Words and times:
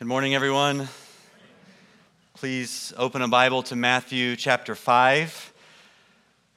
Good 0.00 0.08
morning, 0.08 0.34
everyone. 0.34 0.88
Please 2.32 2.94
open 2.96 3.20
a 3.20 3.28
Bible 3.28 3.62
to 3.64 3.76
Matthew 3.76 4.34
chapter 4.34 4.74
5. 4.74 5.52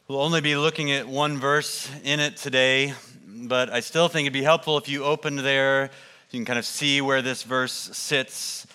We'll 0.07 0.21
only 0.21 0.39
be 0.39 0.55
looking 0.55 0.93
at 0.93 1.09
one 1.09 1.39
verse 1.39 1.91
in 2.05 2.21
it 2.21 2.37
today, 2.37 2.93
but 3.27 3.69
I 3.69 3.81
still 3.81 4.07
think 4.07 4.27
it'd 4.27 4.31
be 4.31 4.43
helpful 4.43 4.77
if 4.77 4.87
you 4.87 5.03
opened 5.03 5.39
there. 5.39 5.91
You 6.31 6.39
can 6.39 6.45
kind 6.45 6.57
of 6.57 6.65
see 6.65 7.01
where 7.01 7.21
this 7.21 7.43
verse 7.43 7.73
sits 7.73 8.65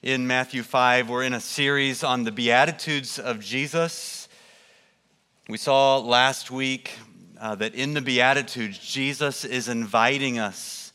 in 0.00 0.28
Matthew 0.28 0.62
5. 0.62 1.10
We're 1.10 1.24
in 1.24 1.34
a 1.34 1.40
series 1.40 2.04
on 2.04 2.22
the 2.22 2.30
Beatitudes 2.30 3.18
of 3.18 3.40
Jesus. 3.40 4.28
We 5.48 5.58
saw 5.58 5.98
last 5.98 6.52
week 6.52 6.92
uh, 7.40 7.56
that 7.56 7.74
in 7.74 7.94
the 7.94 8.00
Beatitudes, 8.00 8.78
Jesus 8.78 9.44
is 9.44 9.68
inviting 9.68 10.38
us 10.38 10.92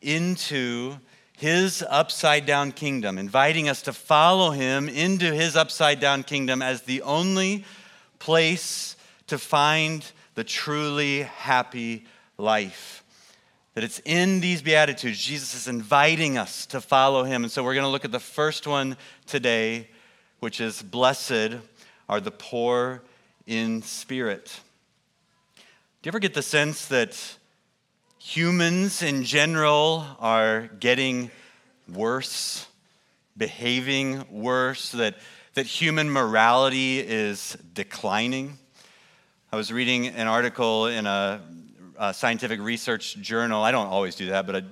into 0.00 0.96
his 1.36 1.84
upside 1.88 2.46
down 2.46 2.72
kingdom, 2.72 3.18
inviting 3.18 3.68
us 3.68 3.82
to 3.82 3.92
follow 3.92 4.50
him 4.50 4.88
into 4.88 5.32
his 5.34 5.54
upside 5.54 6.00
down 6.00 6.22
kingdom 6.22 6.62
as 6.62 6.82
the 6.82 7.02
only 7.02 7.64
place 8.18 8.96
to 9.26 9.38
find 9.38 10.10
the 10.34 10.44
truly 10.44 11.22
happy 11.22 12.06
life. 12.38 13.04
That 13.74 13.84
it's 13.84 14.00
in 14.06 14.40
these 14.40 14.62
Beatitudes, 14.62 15.22
Jesus 15.22 15.54
is 15.54 15.68
inviting 15.68 16.38
us 16.38 16.64
to 16.66 16.80
follow 16.80 17.24
him. 17.24 17.44
And 17.44 17.52
so 17.52 17.62
we're 17.62 17.74
going 17.74 17.84
to 17.84 17.90
look 17.90 18.06
at 18.06 18.12
the 18.12 18.18
first 18.18 18.66
one 18.66 18.96
today, 19.26 19.88
which 20.40 20.62
is 20.62 20.80
Blessed 20.80 21.58
are 22.08 22.20
the 22.20 22.30
poor 22.30 23.02
in 23.46 23.82
spirit. 23.82 24.60
Do 25.56 26.08
you 26.08 26.10
ever 26.10 26.18
get 26.18 26.32
the 26.32 26.42
sense 26.42 26.86
that 26.86 27.35
humans 28.26 29.02
in 29.02 29.22
general 29.22 30.04
are 30.18 30.66
getting 30.80 31.30
worse, 31.94 32.66
behaving 33.36 34.24
worse, 34.28 34.90
that, 34.90 35.14
that 35.54 35.64
human 35.64 36.10
morality 36.10 36.98
is 36.98 37.56
declining. 37.72 38.58
I 39.52 39.56
was 39.56 39.72
reading 39.72 40.08
an 40.08 40.26
article 40.26 40.88
in 40.88 41.06
a, 41.06 41.40
a 42.00 42.12
scientific 42.12 42.58
research 42.58 43.16
journal. 43.18 43.62
I 43.62 43.70
don't 43.70 43.86
always 43.86 44.16
do 44.16 44.26
that, 44.30 44.44
but 44.44 44.56
I 44.56 44.62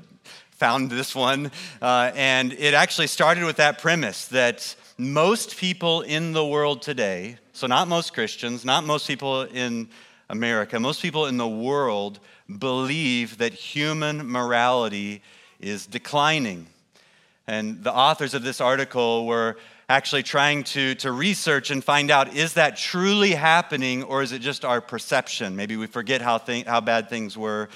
found 0.50 0.90
this 0.90 1.14
one. 1.14 1.52
Uh, 1.80 2.10
and 2.16 2.52
it 2.54 2.74
actually 2.74 3.06
started 3.06 3.44
with 3.44 3.56
that 3.58 3.78
premise 3.78 4.26
that 4.28 4.74
most 4.98 5.56
people 5.56 6.00
in 6.00 6.32
the 6.32 6.44
world 6.44 6.82
today, 6.82 7.38
so 7.52 7.68
not 7.68 7.86
most 7.86 8.14
Christians, 8.14 8.64
not 8.64 8.82
most 8.82 9.06
people 9.06 9.42
in 9.42 9.88
America, 10.28 10.80
most 10.80 11.02
people 11.02 11.26
in 11.26 11.36
the 11.36 11.48
world 11.48 12.20
believe 12.58 13.38
that 13.38 13.52
human 13.52 14.26
morality 14.30 15.22
is 15.60 15.86
declining. 15.86 16.66
And 17.46 17.84
the 17.84 17.92
authors 17.92 18.34
of 18.34 18.42
this 18.42 18.60
article 18.60 19.26
were 19.26 19.56
actually 19.88 20.22
trying 20.22 20.64
to, 20.64 20.94
to 20.94 21.12
research 21.12 21.70
and 21.70 21.84
find 21.84 22.10
out 22.10 22.34
is 22.34 22.54
that 22.54 22.76
truly 22.76 23.32
happening 23.32 24.02
or 24.02 24.22
is 24.22 24.32
it 24.32 24.38
just 24.38 24.64
our 24.64 24.80
perception? 24.80 25.54
Maybe 25.54 25.76
we 25.76 25.86
forget 25.86 26.22
how, 26.22 26.40
how 26.66 26.80
bad 26.80 27.10
things 27.10 27.36
were 27.36 27.68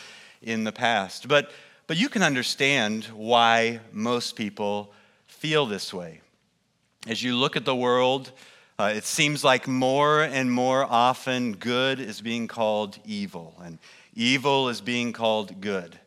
in 0.42 0.64
the 0.64 0.72
past. 0.72 1.28
But, 1.28 1.50
but 1.86 1.96
you 1.98 2.08
can 2.08 2.22
understand 2.22 3.04
why 3.06 3.80
most 3.92 4.36
people 4.36 4.92
feel 5.26 5.66
this 5.66 5.92
way. 5.92 6.20
As 7.06 7.22
you 7.22 7.36
look 7.36 7.56
at 7.56 7.64
the 7.64 7.76
world, 7.76 8.32
uh, 8.80 8.92
it 8.94 9.04
seems 9.04 9.42
like 9.42 9.66
more 9.66 10.22
and 10.22 10.52
more 10.52 10.84
often 10.84 11.52
good 11.52 11.98
is 11.98 12.20
being 12.20 12.46
called 12.46 12.96
evil, 13.04 13.52
and 13.60 13.76
evil 14.14 14.68
is 14.68 14.80
being 14.80 15.12
called 15.12 15.60
good. 15.60 15.98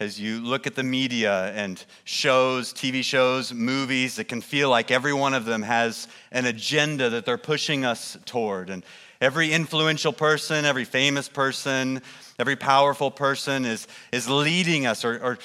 As 0.00 0.20
you 0.20 0.40
look 0.40 0.66
at 0.66 0.74
the 0.74 0.82
media 0.82 1.52
and 1.52 1.82
shows, 2.02 2.74
TV 2.74 3.04
shows, 3.04 3.54
movies, 3.54 4.18
it 4.18 4.24
can 4.24 4.40
feel 4.40 4.68
like 4.68 4.90
every 4.90 5.12
one 5.12 5.32
of 5.32 5.44
them 5.44 5.62
has 5.62 6.08
an 6.32 6.44
agenda 6.44 7.08
that 7.08 7.24
they're 7.24 7.38
pushing 7.38 7.84
us 7.84 8.18
toward. 8.26 8.68
And 8.68 8.84
every 9.20 9.52
influential 9.52 10.12
person, 10.12 10.64
every 10.64 10.84
famous 10.84 11.28
person, 11.28 12.02
every 12.38 12.56
powerful 12.56 13.12
person 13.12 13.64
is, 13.64 13.86
is 14.10 14.28
leading 14.28 14.86
us 14.86 15.04
or, 15.04 15.18
or 15.22 15.38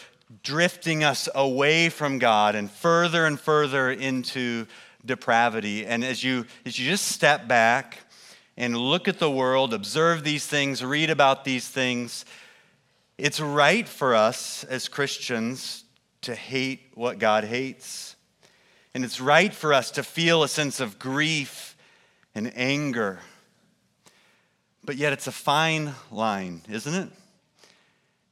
drifting 0.44 1.03
us 1.03 1.30
away 1.35 1.90
from 1.90 2.18
God 2.19 2.56
and 2.56 2.69
further 2.69 3.25
and 3.25 3.40
further 3.40 3.91
into 3.91 4.66
depravity. 5.06 5.85
And 5.85 6.03
as 6.03 6.23
you, 6.23 6.45
as 6.66 6.78
you 6.79 6.89
just 6.89 7.07
step 7.07 7.47
back 7.47 8.00
and 8.57 8.75
look 8.78 9.07
at 9.07 9.19
the 9.19 9.31
world, 9.31 9.73
observe 9.73 10.23
these 10.23 10.45
things, 10.45 10.84
read 10.84 11.09
about 11.09 11.45
these 11.45 11.67
things, 11.67 12.25
it's 13.17 13.39
right 13.39 13.88
for 13.88 14.16
us 14.16 14.63
as 14.66 14.88
Christians 14.88 15.84
to 16.22 16.35
hate 16.35 16.91
what 16.95 17.19
God 17.19 17.44
hates. 17.44 18.16
And 18.94 19.03
it's 19.03 19.22
right 19.22 19.53
for 19.53 19.73
us 19.73 19.91
to 19.91 20.03
feel 20.03 20.44
a 20.44 20.47
sense 20.47 20.79
of 20.79 21.00
grief 21.00 21.75
and 22.35 22.51
anger. 22.56 23.19
But 24.83 24.95
yet, 24.95 25.13
it's 25.13 25.28
a 25.28 25.31
fine 25.31 25.94
line, 26.09 26.62
isn't 26.69 26.94
it? 26.94 27.09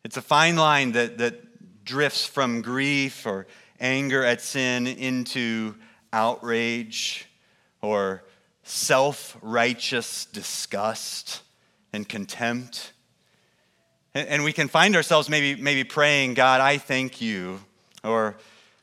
It's 0.03 0.17
a 0.17 0.21
fine 0.21 0.55
line 0.55 0.93
that, 0.93 1.17
that 1.19 1.85
drifts 1.85 2.25
from 2.25 2.61
grief 2.61 3.25
or 3.25 3.45
anger 3.79 4.23
at 4.23 4.41
sin 4.41 4.87
into 4.87 5.75
outrage 6.13 7.27
or 7.81 8.23
self 8.63 9.37
righteous 9.41 10.25
disgust 10.25 11.41
and 11.93 12.07
contempt. 12.07 12.93
And 14.13 14.43
we 14.43 14.53
can 14.53 14.67
find 14.67 14.95
ourselves 14.95 15.29
maybe, 15.29 15.61
maybe 15.61 15.83
praying, 15.83 16.33
God, 16.33 16.61
I 16.61 16.79
thank 16.79 17.21
you, 17.21 17.59
or 18.03 18.35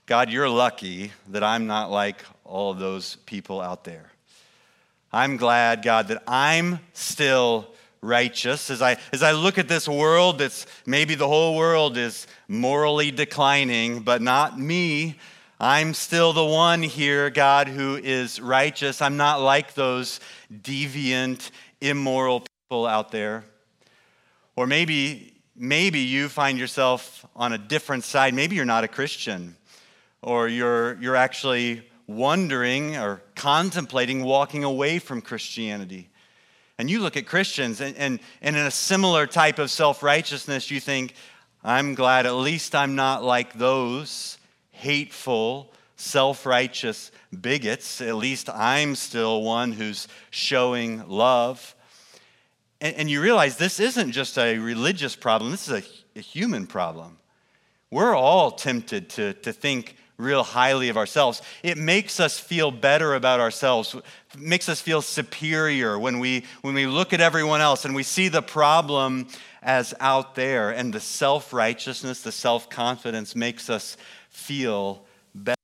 God, 0.06 0.30
you're 0.30 0.48
lucky 0.48 1.12
that 1.28 1.42
I'm 1.42 1.66
not 1.66 1.90
like 1.90 2.24
all 2.44 2.70
of 2.70 2.78
those 2.78 3.16
people 3.26 3.60
out 3.60 3.82
there. 3.82 4.12
I'm 5.12 5.36
glad, 5.36 5.82
God, 5.82 6.08
that 6.08 6.22
I'm 6.28 6.78
still 6.92 7.74
righteous. 8.00 8.70
As 8.70 8.82
I, 8.82 8.98
as 9.12 9.22
I 9.22 9.32
look 9.32 9.58
at 9.58 9.66
this 9.66 9.88
world, 9.88 10.38
that's 10.38 10.66
maybe 10.86 11.16
the 11.16 11.26
whole 11.26 11.56
world 11.56 11.96
is 11.96 12.26
morally 12.48 13.10
declining, 13.10 14.00
but 14.00 14.22
not 14.22 14.58
me. 14.58 15.18
I'm 15.58 15.94
still 15.94 16.34
the 16.34 16.44
one 16.44 16.82
here, 16.82 17.30
God, 17.30 17.66
who 17.68 17.96
is 17.96 18.38
righteous. 18.38 19.00
I'm 19.00 19.16
not 19.16 19.40
like 19.40 19.72
those 19.72 20.20
deviant, 20.52 21.50
immoral 21.80 22.40
people 22.40 22.86
out 22.86 23.10
there. 23.10 23.42
Or 24.54 24.66
maybe, 24.66 25.32
maybe 25.56 26.00
you 26.00 26.28
find 26.28 26.58
yourself 26.58 27.24
on 27.34 27.54
a 27.54 27.58
different 27.58 28.04
side. 28.04 28.34
Maybe 28.34 28.54
you're 28.54 28.66
not 28.66 28.84
a 28.84 28.88
Christian, 28.88 29.56
or 30.20 30.46
you're, 30.46 31.00
you're 31.00 31.16
actually 31.16 31.88
wondering 32.06 32.98
or 32.98 33.22
contemplating 33.34 34.24
walking 34.24 34.62
away 34.62 34.98
from 34.98 35.22
Christianity. 35.22 36.10
And 36.78 36.90
you 36.90 37.00
look 37.00 37.16
at 37.16 37.24
Christians, 37.24 37.80
and, 37.80 37.96
and, 37.96 38.20
and 38.42 38.56
in 38.56 38.66
a 38.66 38.70
similar 38.70 39.26
type 39.26 39.58
of 39.58 39.70
self 39.70 40.02
righteousness, 40.02 40.70
you 40.70 40.80
think, 40.80 41.14
I'm 41.64 41.94
glad 41.94 42.26
at 42.26 42.34
least 42.34 42.74
I'm 42.74 42.94
not 42.94 43.24
like 43.24 43.54
those 43.54 44.35
hateful, 44.76 45.72
self 45.96 46.46
righteous 46.46 47.10
bigots. 47.38 48.00
At 48.00 48.16
least 48.16 48.48
I'm 48.50 48.94
still 48.94 49.42
one 49.42 49.72
who's 49.72 50.08
showing 50.30 51.08
love. 51.08 51.74
And, 52.80 52.94
and, 52.96 53.10
you 53.10 53.22
realize 53.22 53.56
this 53.56 53.80
isn't 53.80 54.12
just 54.12 54.36
a 54.36 54.58
religious 54.58 55.16
problem, 55.16 55.50
this 55.50 55.68
is 55.68 55.84
a, 55.84 56.18
a 56.18 56.22
human 56.22 56.66
problem. 56.66 57.18
We're 57.90 58.14
all 58.14 58.50
tempted 58.50 59.08
to, 59.10 59.32
to 59.32 59.52
think 59.52 59.96
real 60.18 60.42
highly 60.42 60.88
of 60.88 60.96
ourselves. 60.96 61.40
It 61.62 61.78
makes 61.78 62.20
us 62.20 62.38
feel 62.38 62.70
better 62.70 63.14
about 63.14 63.40
ourselves, 63.40 63.94
makes 64.36 64.68
us 64.68 64.80
feel 64.80 65.02
superior 65.02 65.98
when 65.98 66.18
we, 66.18 66.44
when 66.62 66.74
we 66.74 66.86
look 66.86 67.12
at 67.12 67.20
everyone 67.20 67.60
else 67.60 67.84
and 67.84 67.94
we 67.94 68.02
see 68.02 68.28
the 68.28 68.42
problem 68.42 69.28
as 69.62 69.92
out 69.98 70.36
there, 70.36 70.70
and 70.70 70.92
the 70.92 71.00
self 71.00 71.52
righteousness, 71.52 72.22
the 72.22 72.30
self 72.30 72.70
confidence 72.70 73.34
makes 73.34 73.68
us 73.68 73.96
feel 74.36 75.02
better. 75.34 75.56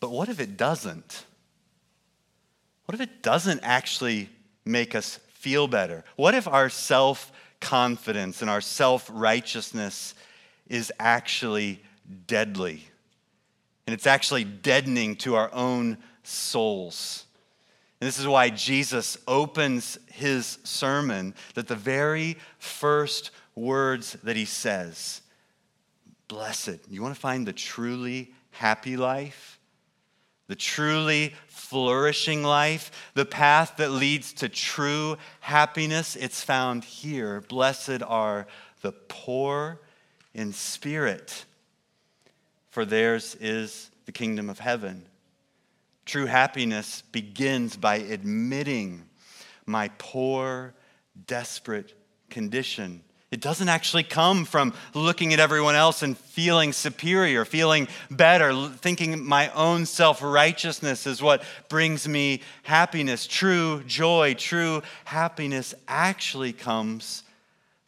But 0.00 0.10
what 0.10 0.28
if 0.28 0.40
it 0.40 0.56
doesn't? 0.56 1.24
What 2.84 2.96
if 2.96 3.00
it 3.00 3.22
doesn't 3.22 3.60
actually 3.62 4.28
make 4.64 4.94
us 4.94 5.20
feel 5.32 5.68
better? 5.68 6.04
What 6.16 6.34
if 6.34 6.48
our 6.48 6.68
self 6.68 7.32
confidence 7.60 8.42
and 8.42 8.50
our 8.50 8.60
self 8.60 9.08
righteousness 9.12 10.14
is 10.68 10.92
actually 10.98 11.82
deadly? 12.26 12.82
And 13.86 13.94
it's 13.94 14.06
actually 14.06 14.44
deadening 14.44 15.14
to 15.16 15.36
our 15.36 15.54
own 15.54 15.96
souls. 16.24 17.24
And 18.00 18.08
this 18.08 18.18
is 18.18 18.26
why 18.26 18.50
Jesus 18.50 19.16
opens 19.26 19.98
his 20.12 20.58
sermon 20.64 21.34
that 21.54 21.68
the 21.68 21.76
very 21.76 22.36
first 22.58 23.30
words 23.54 24.14
that 24.24 24.36
he 24.36 24.44
says 24.44 25.22
blessed. 26.28 26.78
You 26.88 27.02
want 27.02 27.14
to 27.14 27.20
find 27.20 27.46
the 27.46 27.52
truly 27.52 28.32
happy 28.50 28.96
life? 28.96 29.58
The 30.48 30.54
truly 30.54 31.34
flourishing 31.48 32.44
life, 32.44 32.90
the 33.14 33.24
path 33.24 33.74
that 33.78 33.90
leads 33.90 34.32
to 34.34 34.48
true 34.48 35.16
happiness, 35.40 36.14
it's 36.14 36.42
found 36.42 36.84
here. 36.84 37.40
Blessed 37.48 38.02
are 38.06 38.46
the 38.82 38.92
poor 38.92 39.80
in 40.34 40.52
spirit, 40.52 41.44
for 42.70 42.84
theirs 42.84 43.36
is 43.40 43.90
the 44.04 44.12
kingdom 44.12 44.48
of 44.48 44.60
heaven. 44.60 45.06
True 46.04 46.26
happiness 46.26 47.02
begins 47.10 47.76
by 47.76 47.96
admitting 47.96 49.02
my 49.66 49.90
poor, 49.98 50.74
desperate 51.26 51.94
condition. 52.30 53.02
It 53.32 53.40
doesn't 53.40 53.68
actually 53.68 54.04
come 54.04 54.44
from 54.44 54.72
looking 54.94 55.32
at 55.32 55.40
everyone 55.40 55.74
else 55.74 56.02
and 56.02 56.16
feeling 56.16 56.72
superior, 56.72 57.44
feeling 57.44 57.88
better, 58.08 58.68
thinking 58.68 59.24
my 59.24 59.50
own 59.50 59.84
self 59.84 60.22
righteousness 60.22 61.06
is 61.08 61.20
what 61.20 61.42
brings 61.68 62.06
me 62.06 62.40
happiness. 62.62 63.26
True 63.26 63.82
joy, 63.84 64.34
true 64.34 64.82
happiness 65.04 65.74
actually 65.88 66.52
comes 66.52 67.24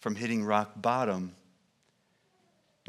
from 0.01 0.17
hitting 0.17 0.45
rock 0.45 0.73
bottom 0.77 1.35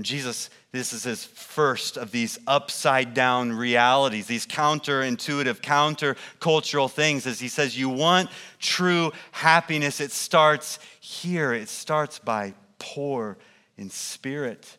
Jesus, 0.06 0.50
this 0.72 0.94
is 0.94 1.04
his 1.04 1.25
first 1.25 1.98
of 1.98 2.12
these 2.12 2.40
upside 2.48 3.13
down 3.13 3.51
realities, 3.51 4.28
these 4.28 4.46
counterintuitive, 4.46 5.62
countercultural 5.62 6.90
things. 6.90 7.28
As 7.28 7.40
he 7.40 7.48
says, 7.48 7.78
you 7.78 7.90
want 7.90 8.30
true 8.60 9.12
happiness, 9.31 10.00
it 10.00 10.12
starts 10.12 10.80
here. 11.00 11.54
It 11.54 11.69
starts 11.69 12.19
by 12.19 12.54
poor 12.78 13.38
in 13.78 13.90
spirit, 13.90 14.78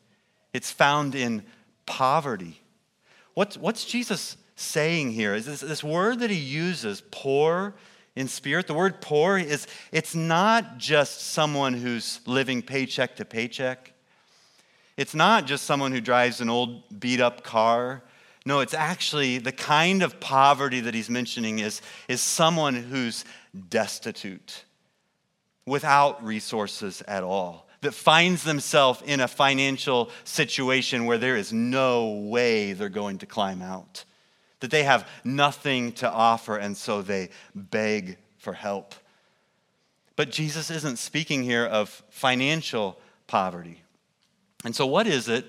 it's 0.53 0.71
found 0.71 1.15
in 1.15 1.43
poverty. 1.87 2.61
What's, 3.35 3.57
what's 3.57 3.85
Jesus 3.85 4.37
saying 4.57 5.13
here? 5.13 5.35
Is 5.35 5.47
this, 5.47 5.61
this 5.61 5.83
word 5.83 6.19
that 6.21 6.31
he 6.31 6.37
uses, 6.37 7.03
poor 7.11 7.75
in 8.17 8.29
spirit, 8.29 8.67
the 8.67 8.75
word 8.75 9.01
poor 9.01 9.39
is 9.39 9.67
it's 9.93 10.15
not 10.15 10.79
just 10.79 11.21
someone 11.33 11.75
who's 11.75 12.21
living 12.27 12.61
paycheck 12.61 13.17
to 13.17 13.25
paycheck. 13.25 13.90
It's 15.01 15.15
not 15.15 15.47
just 15.47 15.65
someone 15.65 15.93
who 15.93 16.03
drives 16.03 16.43
an 16.43 16.51
old 16.51 17.01
beat 17.01 17.23
up 17.23 17.43
car. 17.43 18.03
No, 18.45 18.61
it's 18.61 18.75
actually 18.75 19.39
the 19.39 19.51
kind 19.51 20.03
of 20.03 20.21
poverty 20.21 20.81
that 20.81 20.93
he's 20.93 21.09
mentioning 21.09 21.59
is, 21.59 21.81
is 22.07 22.21
someone 22.21 22.75
who's 22.75 23.25
destitute, 23.71 24.67
without 25.65 26.23
resources 26.23 27.03
at 27.09 27.23
all, 27.23 27.67
that 27.81 27.95
finds 27.95 28.45
themselves 28.45 29.03
in 29.07 29.21
a 29.21 29.27
financial 29.27 30.11
situation 30.25 31.07
where 31.07 31.17
there 31.17 31.37
is 31.39 31.51
no 31.51 32.11
way 32.11 32.75
they're 32.75 32.91
going 32.91 33.17
to 33.21 33.27
climb 33.27 33.63
out, 33.63 34.05
that 34.59 34.71
they 34.71 34.83
have 34.83 35.09
nothing 35.25 35.93
to 35.93 36.11
offer, 36.11 36.59
and 36.59 36.77
so 36.77 37.01
they 37.01 37.31
beg 37.55 38.19
for 38.37 38.53
help. 38.53 38.95
But 40.15 40.31
Jesus 40.31 40.71
isn't 40.71 40.99
speaking 40.99 41.43
here 41.43 41.65
of 41.65 41.89
financial 42.11 43.01
poverty. 43.27 43.81
And 44.65 44.75
so, 44.75 44.87
what 44.87 45.07
is 45.07 45.29
it? 45.29 45.45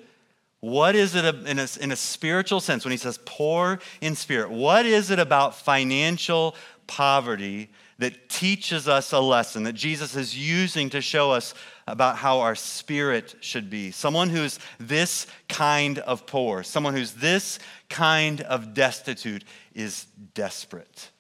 What 0.61 0.95
is 0.95 1.15
it 1.15 1.25
in 1.25 1.57
a, 1.57 1.67
in 1.79 1.91
a 1.91 1.95
spiritual 1.95 2.59
sense 2.59 2.85
when 2.85 2.91
he 2.91 2.97
says 2.97 3.19
poor 3.25 3.79
in 3.99 4.15
spirit? 4.15 4.51
What 4.51 4.85
is 4.85 5.09
it 5.09 5.17
about 5.17 5.55
financial 5.55 6.55
poverty 6.85 7.69
that 8.01 8.29
teaches 8.29 8.87
us 8.87 9.11
a 9.11 9.19
lesson 9.19 9.63
that 9.63 9.73
Jesus 9.73 10.15
is 10.15 10.35
using 10.35 10.89
to 10.89 11.01
show 11.01 11.31
us 11.31 11.53
about 11.87 12.15
how 12.15 12.39
our 12.39 12.55
spirit 12.55 13.35
should 13.41 13.69
be. 13.69 13.91
Someone 13.91 14.29
who's 14.29 14.59
this 14.79 15.27
kind 15.47 15.99
of 15.99 16.25
poor, 16.25 16.63
someone 16.63 16.95
who's 16.95 17.13
this 17.13 17.59
kind 17.89 18.41
of 18.41 18.73
destitute 18.73 19.43
is 19.75 20.05
desperate. 20.33 21.11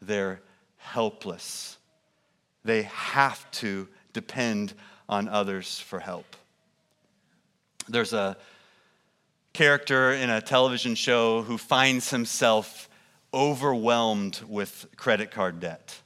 They're 0.00 0.40
helpless. 0.78 1.76
They 2.64 2.82
have 2.84 3.50
to 3.52 3.86
depend 4.12 4.72
on 5.08 5.28
others 5.28 5.78
for 5.78 6.00
help. 6.00 6.36
There's 7.90 8.12
a 8.12 8.36
character 9.52 10.12
in 10.12 10.30
a 10.30 10.40
television 10.40 10.94
show 10.94 11.42
who 11.42 11.58
finds 11.58 12.10
himself 12.10 12.88
overwhelmed 13.34 14.40
with 14.48 14.86
credit 14.96 15.30
card 15.30 15.60
debt. 15.60 16.00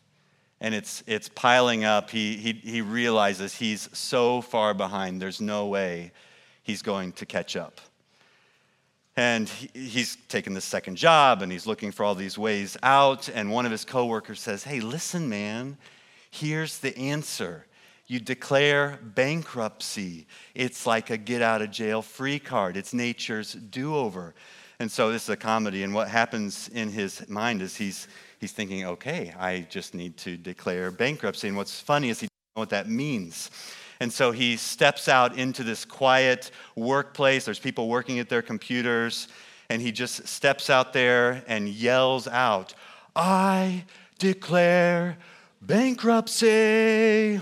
And 0.61 0.75
it's, 0.75 1.03
it's 1.07 1.29
piling 1.29 1.85
up. 1.85 2.11
He, 2.11 2.37
he, 2.37 2.53
he 2.53 2.81
realizes 2.81 3.55
he's 3.55 3.89
so 3.93 4.41
far 4.41 4.73
behind, 4.73 5.21
there's 5.21 5.41
no 5.41 5.67
way 5.67 6.13
he's 6.63 6.83
going 6.83 7.13
to 7.13 7.27
catch 7.27 7.57
up. 7.57 7.81
And 9.17 9.49
he, 9.49 9.71
he's 9.75 10.17
taken 10.29 10.55
the 10.55 10.61
second 10.61 10.97
job 10.97 11.43
and 11.43 11.53
he's 11.53 11.67
looking 11.67 11.93
for 11.93 12.05
all 12.05 12.15
these 12.15 12.39
ways 12.39 12.77
out. 12.83 13.29
And 13.29 13.51
one 13.51 13.67
of 13.67 13.73
his 13.73 13.85
coworkers 13.85 14.41
says, 14.41 14.65
Hey, 14.65 14.81
listen, 14.81 15.29
man, 15.29 15.77
here's 16.31 16.79
the 16.79 16.97
answer 16.97 17.67
you 18.07 18.21
declare 18.21 18.99
bankruptcy. 19.03 20.27
It's 20.55 20.87
like 20.87 21.11
a 21.11 21.17
get 21.17 21.43
out 21.43 21.63
of 21.63 21.71
jail 21.71 22.03
free 22.03 22.39
card, 22.39 22.77
it's 22.77 22.93
nature's 22.93 23.55
do 23.55 23.97
over. 23.97 24.35
And 24.81 24.91
so 24.91 25.13
this 25.13 25.23
is 25.25 25.29
a 25.29 25.37
comedy, 25.37 25.85
and 25.85 25.95
what 25.95 26.09
happens 26.09 26.69
in 26.69 26.91
his 26.91 27.29
mind 27.29 27.63
is 27.63 27.77
he's, 27.77 28.09
he's 28.41 28.51
thinking, 28.53 28.85
okay, 28.85 29.33
I 29.39 29.67
just 29.71 29.95
need 29.95 30.17
to 30.19 30.37
declare 30.37 30.91
bankruptcy. 30.91 31.47
And 31.47 31.57
what's 31.57 31.81
funny 31.81 32.11
is 32.11 32.21
he 32.21 32.27
doesn't 32.27 32.57
know 32.57 32.61
what 32.63 32.71
that 32.71 32.89
means. 32.89 33.51
And 34.01 34.13
so 34.13 34.33
he 34.33 34.57
steps 34.57 35.09
out 35.09 35.39
into 35.39 35.63
this 35.63 35.85
quiet 35.85 36.51
workplace. 36.75 37.45
There's 37.45 37.61
people 37.61 37.89
working 37.89 38.19
at 38.19 38.29
their 38.29 38.43
computers, 38.43 39.29
and 39.71 39.81
he 39.81 39.93
just 39.93 40.27
steps 40.27 40.69
out 40.69 40.93
there 40.93 41.45
and 41.47 41.69
yells 41.69 42.27
out, 42.27 42.75
I 43.15 43.85
declare 44.19 45.19
bankruptcy 45.63 47.41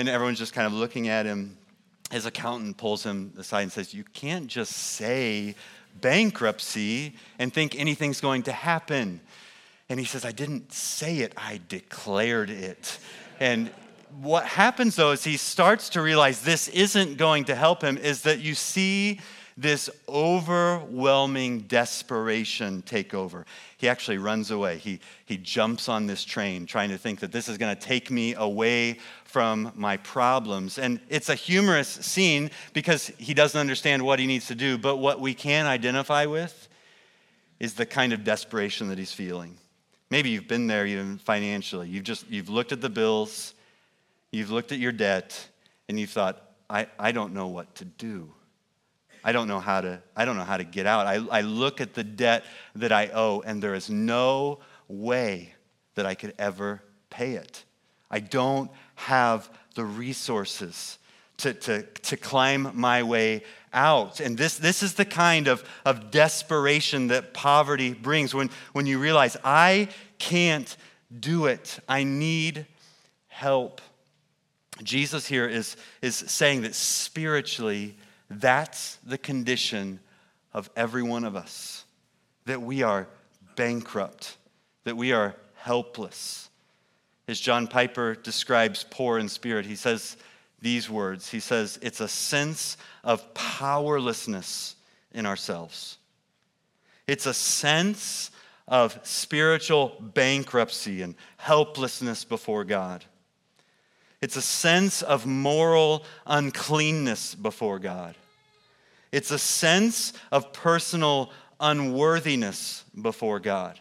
and 0.00 0.08
everyone's 0.08 0.38
just 0.38 0.54
kind 0.54 0.66
of 0.66 0.72
looking 0.72 1.08
at 1.08 1.26
him. 1.26 1.58
His 2.10 2.24
accountant 2.24 2.78
pulls 2.78 3.04
him 3.04 3.34
aside 3.36 3.62
and 3.62 3.72
says, 3.72 3.92
You 3.92 4.02
can't 4.02 4.46
just 4.46 4.72
say 4.72 5.54
bankruptcy 6.00 7.14
and 7.38 7.52
think 7.52 7.78
anything's 7.78 8.20
going 8.20 8.44
to 8.44 8.52
happen. 8.52 9.20
And 9.90 10.00
he 10.00 10.06
says, 10.06 10.24
I 10.24 10.32
didn't 10.32 10.72
say 10.72 11.18
it, 11.18 11.34
I 11.36 11.60
declared 11.68 12.48
it. 12.48 12.98
And 13.40 13.70
what 14.22 14.46
happens 14.46 14.96
though 14.96 15.12
is 15.12 15.22
he 15.22 15.36
starts 15.36 15.90
to 15.90 16.00
realize 16.00 16.40
this 16.40 16.68
isn't 16.68 17.18
going 17.18 17.44
to 17.44 17.54
help 17.54 17.82
him, 17.82 17.98
is 17.98 18.22
that 18.22 18.40
you 18.40 18.54
see 18.54 19.20
this 19.60 19.90
overwhelming 20.08 21.60
desperation 21.60 22.80
take 22.82 23.12
over. 23.12 23.44
He 23.76 23.88
actually 23.88 24.16
runs 24.16 24.50
away. 24.50 24.78
He, 24.78 25.00
he 25.26 25.36
jumps 25.36 25.88
on 25.88 26.06
this 26.06 26.24
train, 26.24 26.64
trying 26.64 26.88
to 26.88 26.98
think 26.98 27.20
that 27.20 27.30
this 27.30 27.46
is 27.46 27.58
going 27.58 27.74
to 27.74 27.80
take 27.80 28.10
me 28.10 28.34
away 28.34 28.98
from 29.24 29.72
my 29.74 29.98
problems. 29.98 30.78
And 30.78 30.98
it's 31.10 31.28
a 31.28 31.34
humorous 31.34 31.88
scene 31.88 32.50
because 32.72 33.08
he 33.18 33.34
doesn't 33.34 33.60
understand 33.60 34.02
what 34.02 34.18
he 34.18 34.26
needs 34.26 34.46
to 34.46 34.54
do. 34.54 34.78
But 34.78 34.96
what 34.96 35.20
we 35.20 35.34
can 35.34 35.66
identify 35.66 36.24
with 36.24 36.68
is 37.58 37.74
the 37.74 37.86
kind 37.86 38.14
of 38.14 38.24
desperation 38.24 38.88
that 38.88 38.96
he's 38.96 39.12
feeling. 39.12 39.58
Maybe 40.08 40.30
you've 40.30 40.48
been 40.48 40.68
there 40.68 40.86
even 40.86 41.18
financially. 41.18 41.88
You've 41.88 42.04
just 42.04 42.28
you've 42.28 42.48
looked 42.48 42.72
at 42.72 42.80
the 42.80 42.88
bills, 42.88 43.54
you've 44.32 44.50
looked 44.50 44.72
at 44.72 44.78
your 44.78 44.92
debt, 44.92 45.48
and 45.88 46.00
you've 46.00 46.10
thought, 46.10 46.42
I, 46.70 46.86
I 46.98 47.12
don't 47.12 47.34
know 47.34 47.48
what 47.48 47.74
to 47.76 47.84
do. 47.84 48.32
I 49.22 49.32
don't 49.32 49.48
know 49.48 49.60
how 49.60 49.80
to, 49.80 50.02
I 50.16 50.24
don't 50.24 50.36
know 50.36 50.44
how 50.44 50.56
to 50.56 50.64
get 50.64 50.86
out. 50.86 51.06
I, 51.06 51.16
I 51.30 51.40
look 51.42 51.80
at 51.80 51.94
the 51.94 52.04
debt 52.04 52.44
that 52.76 52.92
I 52.92 53.08
owe, 53.08 53.42
and 53.44 53.62
there 53.62 53.74
is 53.74 53.90
no 53.90 54.60
way 54.88 55.54
that 55.94 56.06
I 56.06 56.14
could 56.14 56.34
ever 56.38 56.82
pay 57.10 57.32
it. 57.32 57.64
I 58.10 58.20
don't 58.20 58.70
have 58.96 59.50
the 59.74 59.84
resources 59.84 60.98
to, 61.38 61.54
to, 61.54 61.82
to 61.82 62.16
climb 62.16 62.72
my 62.74 63.02
way 63.02 63.42
out. 63.72 64.20
And 64.20 64.36
this, 64.36 64.58
this 64.58 64.82
is 64.82 64.94
the 64.94 65.04
kind 65.04 65.48
of, 65.48 65.64
of 65.84 66.10
desperation 66.10 67.08
that 67.08 67.32
poverty 67.32 67.92
brings 67.92 68.34
when, 68.34 68.50
when 68.72 68.86
you 68.86 68.98
realize, 68.98 69.36
I 69.44 69.88
can't 70.18 70.76
do 71.18 71.46
it. 71.46 71.78
I 71.88 72.04
need 72.04 72.66
help. 73.28 73.80
Jesus 74.82 75.26
here 75.26 75.46
is, 75.46 75.76
is 76.02 76.16
saying 76.16 76.62
that 76.62 76.74
spiritually, 76.74 77.96
that's 78.30 78.96
the 79.04 79.18
condition 79.18 80.00
of 80.54 80.70
every 80.76 81.02
one 81.02 81.24
of 81.24 81.34
us 81.36 81.84
that 82.46 82.62
we 82.62 82.82
are 82.82 83.08
bankrupt, 83.56 84.36
that 84.84 84.96
we 84.96 85.12
are 85.12 85.34
helpless. 85.54 86.48
As 87.28 87.38
John 87.38 87.66
Piper 87.66 88.14
describes 88.14 88.86
poor 88.88 89.18
in 89.18 89.28
spirit, 89.28 89.66
he 89.66 89.76
says 89.76 90.16
these 90.60 90.88
words 90.88 91.28
He 91.28 91.40
says, 91.40 91.78
It's 91.82 92.00
a 92.00 92.08
sense 92.08 92.76
of 93.02 93.34
powerlessness 93.34 94.76
in 95.12 95.26
ourselves, 95.26 95.98
it's 97.06 97.26
a 97.26 97.34
sense 97.34 98.30
of 98.68 98.98
spiritual 99.02 99.96
bankruptcy 100.00 101.02
and 101.02 101.16
helplessness 101.36 102.24
before 102.24 102.64
God. 102.64 103.04
It's 104.20 104.36
a 104.36 104.42
sense 104.42 105.02
of 105.02 105.26
moral 105.26 106.04
uncleanness 106.26 107.34
before 107.34 107.78
God. 107.78 108.16
It's 109.12 109.30
a 109.30 109.38
sense 109.38 110.12
of 110.30 110.52
personal 110.52 111.32
unworthiness 111.58 112.84
before 113.00 113.40
God. 113.40 113.78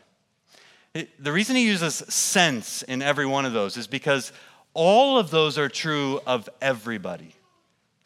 It, 0.93 1.23
the 1.23 1.31
reason 1.31 1.55
he 1.55 1.65
uses 1.67 1.95
sense 1.95 2.81
in 2.83 3.01
every 3.01 3.25
one 3.25 3.45
of 3.45 3.53
those 3.53 3.77
is 3.77 3.87
because 3.87 4.31
all 4.73 5.17
of 5.19 5.29
those 5.29 5.57
are 5.57 5.69
true 5.69 6.19
of 6.25 6.49
everybody. 6.61 7.35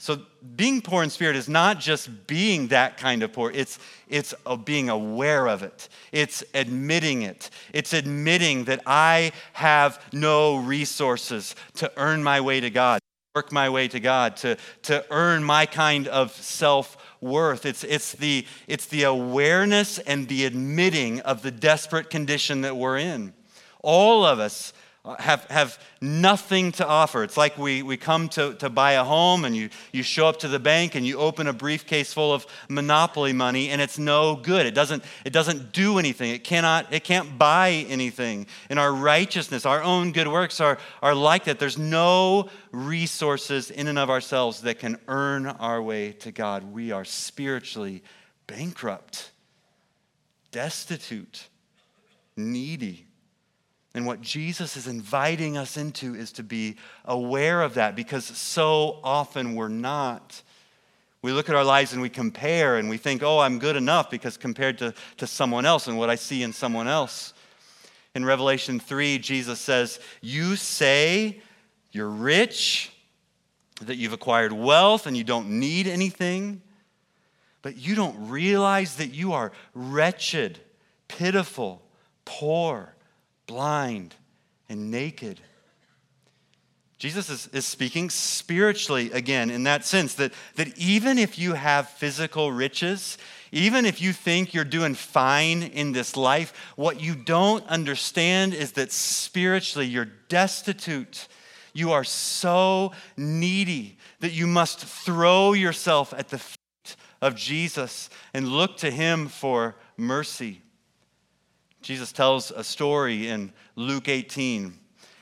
So 0.03 0.19
being 0.57 0.81
poor 0.81 1.01
in 1.01 1.09
spirit 1.09 1.37
is 1.37 1.47
not 1.47 1.79
just 1.79 2.27
being 2.27 2.67
that 2.67 2.97
kind 2.97 3.23
of 3.23 3.31
poor. 3.31 3.49
It's 3.51 3.79
it's 4.09 4.33
being 4.65 4.89
aware 4.89 5.47
of 5.47 5.63
it. 5.63 5.87
It's 6.11 6.43
admitting 6.53 7.21
it. 7.21 7.49
It's 7.71 7.93
admitting 7.93 8.65
that 8.65 8.81
I 8.85 9.31
have 9.53 10.03
no 10.11 10.57
resources 10.57 11.55
to 11.75 11.89
earn 11.95 12.21
my 12.21 12.41
way 12.41 12.59
to 12.59 12.69
God, 12.69 12.99
work 13.33 13.53
my 13.53 13.69
way 13.69 13.87
to 13.87 14.01
God, 14.01 14.35
to, 14.37 14.57
to 14.81 15.05
earn 15.09 15.41
my 15.41 15.65
kind 15.65 16.09
of 16.09 16.33
self 16.33 16.97
worth. 17.21 17.65
It's, 17.65 17.85
it's, 17.85 18.11
the, 18.11 18.45
it's 18.67 18.87
the 18.87 19.03
awareness 19.03 19.99
and 19.99 20.27
the 20.27 20.43
admitting 20.43 21.21
of 21.21 21.43
the 21.43 21.51
desperate 21.51 22.09
condition 22.09 22.59
that 22.63 22.75
we're 22.75 22.97
in. 22.97 23.33
All 23.81 24.25
of 24.25 24.39
us 24.39 24.73
Uh, 25.05 25.21
have, 25.21 25.43
have 25.49 25.77
nothing 25.99 26.71
to 26.71 26.87
offer. 26.87 27.25
It's 27.25 27.35
like 27.35 27.57
we, 27.57 27.83
we 27.83 27.97
come 27.97 28.29
to, 28.29 28.53
to 28.53 28.69
buy 28.69 28.93
a 28.93 29.03
home 29.03 29.43
and 29.43 29.53
you, 29.53 29.69
you 29.91 30.01
show 30.01 30.27
up 30.27 30.39
to 30.39 30.47
the 30.47 30.59
bank 30.59 30.95
and 30.95 31.05
you 31.05 31.17
open 31.17 31.47
a 31.47 31.51
briefcase 31.51 32.13
full 32.13 32.31
of 32.31 32.47
monopoly 32.69 33.33
money 33.33 33.67
and 33.67 33.81
it's 33.81 33.99
no 33.99 34.37
good. 34.37 34.65
It 34.65 34.73
doesn't, 34.73 35.03
it 35.25 35.33
doesn't 35.33 35.73
do 35.73 35.99
anything. 35.99 36.31
It, 36.31 36.45
cannot, 36.45 36.93
it 36.93 37.03
can't 37.03 37.37
buy 37.37 37.85
anything. 37.89 38.47
And 38.69 38.79
our 38.79 38.93
righteousness, 38.93 39.65
our 39.65 39.83
own 39.83 40.13
good 40.13 40.29
works 40.29 40.61
are, 40.61 40.77
are 41.01 41.13
like 41.13 41.43
that. 41.45 41.59
There's 41.59 41.77
no 41.77 42.49
resources 42.71 43.71
in 43.71 43.87
and 43.89 43.99
of 43.99 44.09
ourselves 44.09 44.61
that 44.61 44.79
can 44.79 44.97
earn 45.09 45.47
our 45.47 45.81
way 45.81 46.13
to 46.13 46.31
God. 46.31 46.71
We 46.71 46.93
are 46.93 47.03
spiritually 47.03 48.03
bankrupt, 48.47 49.31
destitute, 50.51 51.49
needy. 52.37 53.07
And 53.93 54.07
what 54.07 54.21
Jesus 54.21 54.75
is 54.75 54.87
inviting 54.87 55.55
us 55.55 55.77
into 55.77 56.15
is 56.15 56.31
to 56.33 56.43
be 56.43 56.77
aware 57.05 57.61
of 57.61 57.75
that 57.75 57.95
because 57.95 58.25
so 58.25 58.99
often 59.03 59.53
we're 59.53 59.67
not. 59.67 60.41
We 61.21 61.31
look 61.31 61.47
at 61.47 61.55
our 61.55 61.63
lives 61.63 61.93
and 61.93 62.01
we 62.01 62.09
compare 62.09 62.77
and 62.77 62.89
we 62.89 62.97
think, 62.97 63.21
oh, 63.21 63.39
I'm 63.39 63.59
good 63.59 63.75
enough 63.75 64.09
because 64.09 64.35
compared 64.35 64.79
to, 64.79 64.93
to 65.17 65.27
someone 65.27 65.65
else 65.65 65.87
and 65.87 65.97
what 65.97 66.09
I 66.09 66.15
see 66.15 66.41
in 66.41 66.53
someone 66.53 66.87
else. 66.87 67.33
In 68.15 68.25
Revelation 68.25 68.79
3, 68.79 69.19
Jesus 69.19 69.59
says, 69.59 69.99
You 70.21 70.55
say 70.55 71.41
you're 71.91 72.09
rich, 72.09 72.91
that 73.81 73.97
you've 73.97 74.13
acquired 74.13 74.53
wealth 74.53 75.07
and 75.07 75.15
you 75.15 75.23
don't 75.23 75.49
need 75.49 75.87
anything, 75.87 76.61
but 77.61 77.77
you 77.77 77.95
don't 77.95 78.29
realize 78.29 78.95
that 78.97 79.13
you 79.13 79.33
are 79.33 79.51
wretched, 79.73 80.59
pitiful, 81.07 81.81
poor 82.25 82.92
blind, 83.53 84.15
and 84.67 84.89
naked. 84.89 85.39
Jesus 86.97 87.29
is, 87.29 87.47
is 87.49 87.67
speaking 87.67 88.09
spiritually 88.09 89.11
again 89.11 89.51
in 89.51 89.61
that 89.65 89.85
sense 89.85 90.15
that, 90.15 90.33
that 90.55 90.75
even 90.75 91.19
if 91.19 91.37
you 91.37 91.53
have 91.53 91.87
physical 91.87 92.51
riches, 92.51 93.19
even 93.51 93.85
if 93.85 94.01
you 94.01 94.11
think 94.11 94.55
you're 94.55 94.63
doing 94.63 94.95
fine 94.95 95.61
in 95.61 95.91
this 95.91 96.17
life, 96.17 96.51
what 96.77 96.99
you 96.99 97.13
don't 97.13 97.63
understand 97.67 98.55
is 98.55 98.71
that 98.71 98.91
spiritually 98.91 99.85
you're 99.85 100.09
destitute. 100.29 101.27
You 101.73 101.91
are 101.91 102.03
so 102.03 102.93
needy 103.15 103.99
that 104.21 104.31
you 104.31 104.47
must 104.47 104.79
throw 104.79 105.53
yourself 105.53 106.11
at 106.17 106.29
the 106.29 106.39
feet 106.39 106.95
of 107.21 107.35
Jesus 107.35 108.09
and 108.33 108.47
look 108.47 108.77
to 108.77 108.89
him 108.89 109.27
for 109.27 109.75
mercy. 109.95 110.62
Jesus 111.83 112.13
tells 112.13 112.49
a 112.49 112.63
story 112.63 113.27
in 113.27 113.51
Luke 113.75 114.07
18. 114.07 114.73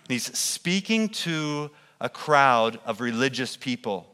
He's 0.08 0.38
speaking 0.38 1.10
to 1.10 1.72
a 2.00 2.08
crowd 2.08 2.80
of 2.86 3.02
religious 3.02 3.58
people. 3.58 4.08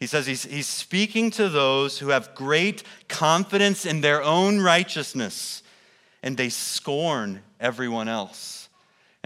He 0.00 0.06
says 0.06 0.26
he's, 0.26 0.44
he's 0.44 0.66
speaking 0.66 1.30
to 1.32 1.50
those 1.50 1.98
who 1.98 2.08
have 2.08 2.34
great 2.34 2.82
confidence 3.08 3.84
in 3.84 4.00
their 4.00 4.22
own 4.22 4.60
righteousness 4.60 5.62
and 6.22 6.36
they 6.36 6.48
scorn 6.48 7.42
everyone 7.60 8.08
else. 8.08 8.65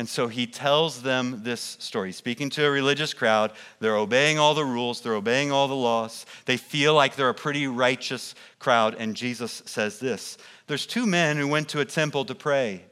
And 0.01 0.09
so 0.09 0.29
he 0.29 0.47
tells 0.47 1.03
them 1.03 1.43
this 1.43 1.61
story. 1.61 2.13
Speaking 2.13 2.49
to 2.51 2.65
a 2.65 2.71
religious 2.71 3.13
crowd, 3.13 3.53
they're 3.81 3.99
obeying 3.99 4.39
all 4.39 4.55
the 4.55 4.65
rules, 4.65 5.03
they're 5.03 5.13
obeying 5.13 5.53
all 5.53 5.69
the 5.69 5.75
laws. 5.75 6.25
They 6.47 6.57
feel 6.57 6.95
like 6.95 7.17
they're 7.17 7.29
a 7.29 7.35
pretty 7.35 7.67
righteous 7.67 8.35
crowd. 8.59 8.97
And 8.99 9.15
Jesus 9.15 9.63
says 9.67 9.99
this 9.99 10.39
there's 10.69 10.87
two 10.87 11.05
men 11.05 11.37
who 11.37 11.47
went 11.47 11.69
to 11.69 11.81
a 11.81 11.85
temple 11.85 12.25
to 12.25 12.35
pray. 12.35 12.87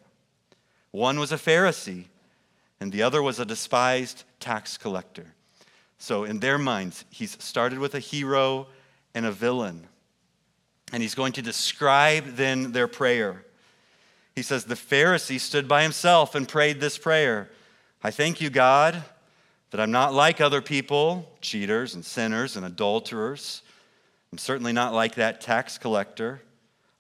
One 0.91 1.19
was 1.19 1.33
a 1.33 1.37
Pharisee, 1.37 2.05
and 2.79 2.93
the 2.93 3.05
other 3.05 3.23
was 3.23 3.41
a 3.41 3.47
despised 3.47 4.25
tax 4.39 4.77
collector. 4.77 5.33
So, 5.97 6.25
in 6.25 6.41
their 6.41 6.59
minds, 6.59 7.07
he's 7.09 7.43
started 7.43 7.79
with 7.79 7.95
a 7.95 8.01
hero 8.01 8.67
and 9.15 9.25
a 9.25 9.33
villain. 9.33 9.89
And 10.93 11.03
he's 11.03 11.15
going 11.15 11.33
to 11.33 11.43
describe 11.43 12.37
then 12.37 12.73
their 12.73 12.87
prayer. 12.87 13.47
He 14.39 14.43
says, 14.43 14.65
The 14.65 14.77
Pharisee 14.77 15.41
stood 15.41 15.67
by 15.67 15.83
himself 15.83 16.37
and 16.37 16.49
prayed 16.49 16.79
this 16.79 16.97
prayer 16.97 17.51
I 18.05 18.13
thank 18.13 18.41
you, 18.41 18.51
God, 18.51 19.03
that 19.73 19.81
I'm 19.81 19.91
not 19.91 20.15
like 20.15 20.41
other 20.41 20.63
people, 20.63 21.29
cheaters 21.41 21.97
and 21.97 22.05
sinners 22.05 22.57
and 22.57 22.65
adulterers. 22.65 23.63
I'm 24.31 24.39
certainly 24.39 24.73
not 24.73 24.95
like 24.95 25.17
that 25.17 25.41
tax 25.41 25.77
collector. 25.77 26.41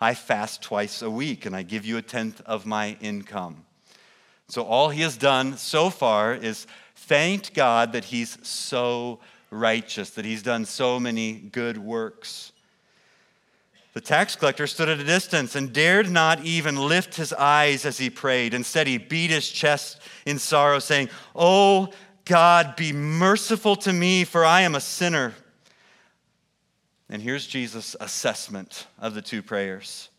I 0.00 0.14
fast 0.14 0.62
twice 0.62 1.00
a 1.00 1.10
week 1.10 1.46
and 1.46 1.54
I 1.54 1.62
give 1.62 1.84
you 1.84 1.96
a 1.96 2.02
tenth 2.02 2.40
of 2.40 2.66
my 2.66 2.96
income. 3.00 3.64
So 4.48 4.64
all 4.64 4.88
he 4.88 5.02
has 5.02 5.16
done 5.16 5.56
so 5.56 5.90
far 5.90 6.34
is 6.34 6.66
thanked 6.96 7.54
God 7.54 7.92
that 7.92 8.06
he's 8.06 8.36
so 8.44 9.20
righteous, 9.52 10.10
that 10.10 10.24
he's 10.24 10.42
done 10.42 10.64
so 10.64 10.98
many 10.98 11.34
good 11.34 11.78
works. 11.78 12.50
The 13.98 14.04
tax 14.04 14.36
collector 14.36 14.68
stood 14.68 14.88
at 14.88 15.00
a 15.00 15.04
distance 15.04 15.56
and 15.56 15.72
dared 15.72 16.08
not 16.08 16.44
even 16.44 16.76
lift 16.76 17.16
his 17.16 17.32
eyes 17.32 17.84
as 17.84 17.98
he 17.98 18.10
prayed. 18.10 18.54
Instead, 18.54 18.86
he 18.86 18.96
beat 18.96 19.30
his 19.30 19.50
chest 19.50 20.00
in 20.24 20.38
sorrow, 20.38 20.78
saying, 20.78 21.08
Oh 21.34 21.88
God, 22.24 22.76
be 22.76 22.92
merciful 22.92 23.74
to 23.74 23.92
me, 23.92 24.22
for 24.22 24.44
I 24.44 24.60
am 24.60 24.76
a 24.76 24.80
sinner. 24.80 25.34
And 27.08 27.20
here's 27.20 27.48
Jesus' 27.48 27.96
assessment 27.98 28.86
of 29.00 29.14
the 29.14 29.20
two 29.20 29.42
prayers. 29.42 30.10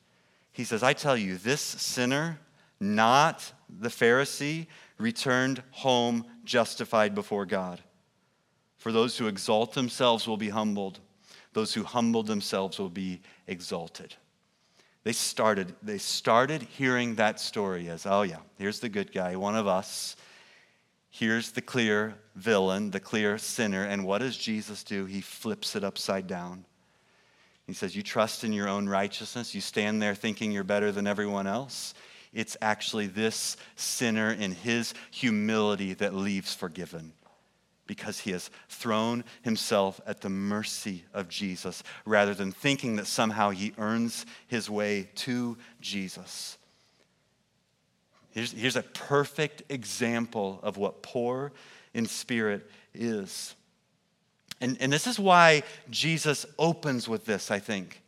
He 0.51 0.65
says, 0.65 0.83
I 0.83 0.91
tell 0.91 1.15
you, 1.15 1.37
this 1.37 1.61
sinner, 1.61 2.37
not 2.81 3.49
the 3.69 3.87
Pharisee, 3.87 4.67
returned 4.97 5.63
home 5.71 6.25
justified 6.43 7.15
before 7.15 7.45
God. 7.45 7.79
For 8.75 8.91
those 8.91 9.17
who 9.17 9.27
exalt 9.27 9.73
themselves 9.73 10.27
will 10.27 10.35
be 10.35 10.49
humbled, 10.49 10.99
those 11.53 11.73
who 11.73 11.83
humble 11.83 12.23
themselves 12.23 12.79
will 12.79 12.89
be 12.89 13.21
exalted. 13.47 14.15
They 15.03 15.13
started, 15.13 15.75
they 15.81 15.97
started 15.97 16.61
hearing 16.61 17.15
that 17.15 17.39
story 17.39 17.89
as, 17.89 18.05
oh, 18.05 18.23
yeah, 18.23 18.39
here's 18.57 18.79
the 18.79 18.89
good 18.89 19.11
guy, 19.11 19.35
one 19.35 19.55
of 19.55 19.67
us. 19.67 20.15
Here's 21.09 21.51
the 21.51 21.61
clear 21.61 22.15
villain, 22.35 22.91
the 22.91 22.99
clear 22.99 23.37
sinner. 23.37 23.83
And 23.83 24.05
what 24.05 24.19
does 24.19 24.37
Jesus 24.37 24.83
do? 24.83 25.05
He 25.05 25.21
flips 25.21 25.75
it 25.75 25.83
upside 25.83 26.27
down. 26.27 26.65
He 27.65 27.73
says, 27.73 27.95
You 27.95 28.03
trust 28.03 28.43
in 28.43 28.53
your 28.53 28.67
own 28.67 28.87
righteousness. 28.87 29.55
You 29.55 29.61
stand 29.61 30.01
there 30.01 30.15
thinking 30.15 30.51
you're 30.51 30.63
better 30.63 30.91
than 30.91 31.07
everyone 31.07 31.47
else. 31.47 31.93
It's 32.31 32.57
actually 32.61 33.07
this 33.07 33.57
sinner 33.75 34.31
in 34.31 34.51
his 34.51 34.93
humility 35.09 35.95
that 35.95 36.13
leaves 36.13 36.53
forgiven 36.53 37.13
because 37.89 38.19
he 38.19 38.29
has 38.29 38.51
thrown 38.67 39.23
himself 39.41 39.99
at 40.05 40.21
the 40.21 40.29
mercy 40.29 41.03
of 41.11 41.27
Jesus 41.27 41.81
rather 42.05 42.35
than 42.35 42.51
thinking 42.51 42.97
that 42.97 43.07
somehow 43.07 43.49
he 43.49 43.73
earns 43.79 44.27
his 44.47 44.69
way 44.69 45.09
to 45.15 45.57
Jesus. 45.81 46.59
Here's, 48.29 48.51
here's 48.51 48.75
a 48.75 48.83
perfect 48.83 49.63
example 49.69 50.59
of 50.61 50.77
what 50.77 51.01
poor 51.01 51.51
in 51.95 52.05
spirit 52.05 52.69
is. 52.93 53.55
And, 54.61 54.77
and 54.79 54.93
this 54.93 55.07
is 55.07 55.17
why 55.17 55.63
Jesus 55.89 56.45
opens 56.59 57.09
with 57.09 57.25
this, 57.25 57.49
I 57.49 57.57
think. 57.57 58.03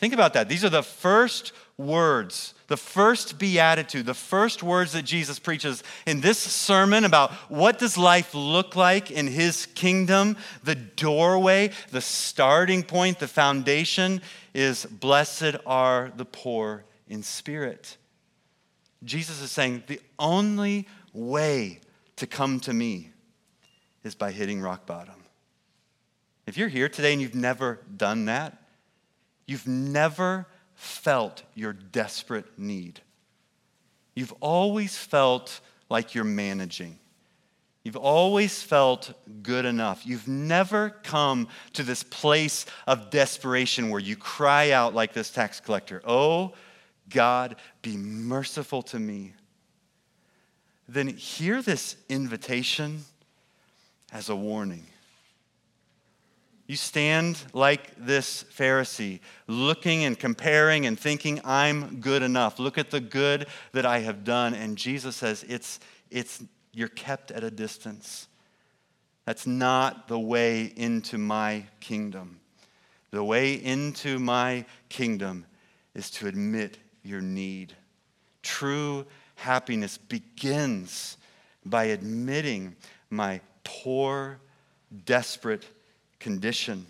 Think 0.00 0.14
about 0.14 0.32
that. 0.32 0.48
These 0.48 0.64
are 0.64 0.70
the 0.70 0.82
first 0.82 1.52
words, 1.76 2.54
the 2.68 2.78
first 2.78 3.38
beatitude, 3.38 4.06
the 4.06 4.14
first 4.14 4.62
words 4.62 4.92
that 4.92 5.02
Jesus 5.02 5.38
preaches 5.38 5.84
in 6.06 6.22
this 6.22 6.38
sermon 6.38 7.04
about 7.04 7.32
what 7.50 7.78
does 7.78 7.98
life 7.98 8.34
look 8.34 8.74
like 8.74 9.10
in 9.10 9.26
his 9.26 9.66
kingdom. 9.66 10.38
The 10.64 10.74
doorway, 10.74 11.72
the 11.90 12.00
starting 12.00 12.82
point, 12.82 13.18
the 13.18 13.28
foundation 13.28 14.22
is 14.54 14.86
blessed 14.86 15.56
are 15.66 16.10
the 16.16 16.24
poor 16.24 16.84
in 17.06 17.22
spirit. 17.22 17.98
Jesus 19.04 19.42
is 19.42 19.50
saying 19.50 19.82
the 19.86 20.00
only 20.18 20.88
way 21.12 21.80
to 22.16 22.26
come 22.26 22.58
to 22.60 22.72
me 22.72 23.10
is 24.02 24.14
by 24.14 24.30
hitting 24.30 24.62
rock 24.62 24.86
bottom. 24.86 25.16
If 26.46 26.56
you're 26.56 26.68
here 26.68 26.88
today 26.88 27.12
and 27.12 27.20
you've 27.20 27.34
never 27.34 27.80
done 27.98 28.24
that, 28.24 28.59
you've 29.50 29.66
never 29.66 30.46
felt 30.76 31.42
your 31.56 31.72
desperate 31.72 32.46
need. 32.56 33.00
You've 34.14 34.32
always 34.40 34.96
felt 34.96 35.60
like 35.88 36.14
you're 36.14 36.22
managing. 36.22 37.00
You've 37.82 37.96
always 37.96 38.62
felt 38.62 39.12
good 39.42 39.64
enough. 39.64 40.06
You've 40.06 40.28
never 40.28 40.90
come 40.90 41.48
to 41.72 41.82
this 41.82 42.04
place 42.04 42.64
of 42.86 43.10
desperation 43.10 43.90
where 43.90 44.00
you 44.00 44.14
cry 44.14 44.70
out 44.70 44.94
like 44.94 45.14
this 45.14 45.30
tax 45.30 45.58
collector, 45.58 46.00
Oh, 46.04 46.52
God, 47.08 47.56
be 47.82 47.96
merciful 47.96 48.82
to 48.82 49.00
me. 49.00 49.32
Then 50.88 51.08
hear 51.08 51.60
this 51.60 51.96
invitation 52.08 53.00
as 54.12 54.28
a 54.28 54.36
warning. 54.36 54.86
You 56.70 56.76
stand 56.76 57.42
like 57.52 57.96
this 57.96 58.44
Pharisee, 58.44 59.18
looking 59.48 60.04
and 60.04 60.16
comparing 60.16 60.86
and 60.86 60.96
thinking, 60.96 61.40
I'm 61.44 61.98
good 61.98 62.22
enough. 62.22 62.60
Look 62.60 62.78
at 62.78 62.92
the 62.92 63.00
good 63.00 63.48
that 63.72 63.84
I 63.84 63.98
have 63.98 64.22
done. 64.22 64.54
And 64.54 64.78
Jesus 64.78 65.16
says, 65.16 65.44
it's, 65.48 65.80
it's, 66.12 66.40
You're 66.72 66.86
kept 66.86 67.32
at 67.32 67.42
a 67.42 67.50
distance. 67.50 68.28
That's 69.24 69.48
not 69.48 70.06
the 70.06 70.20
way 70.20 70.72
into 70.76 71.18
my 71.18 71.64
kingdom. 71.80 72.38
The 73.10 73.24
way 73.24 73.54
into 73.54 74.20
my 74.20 74.64
kingdom 74.88 75.46
is 75.96 76.08
to 76.12 76.28
admit 76.28 76.78
your 77.02 77.20
need. 77.20 77.74
True 78.44 79.06
happiness 79.34 79.98
begins 79.98 81.16
by 81.66 81.86
admitting 81.86 82.76
my 83.10 83.40
poor, 83.64 84.38
desperate 85.04 85.66
condition. 86.20 86.86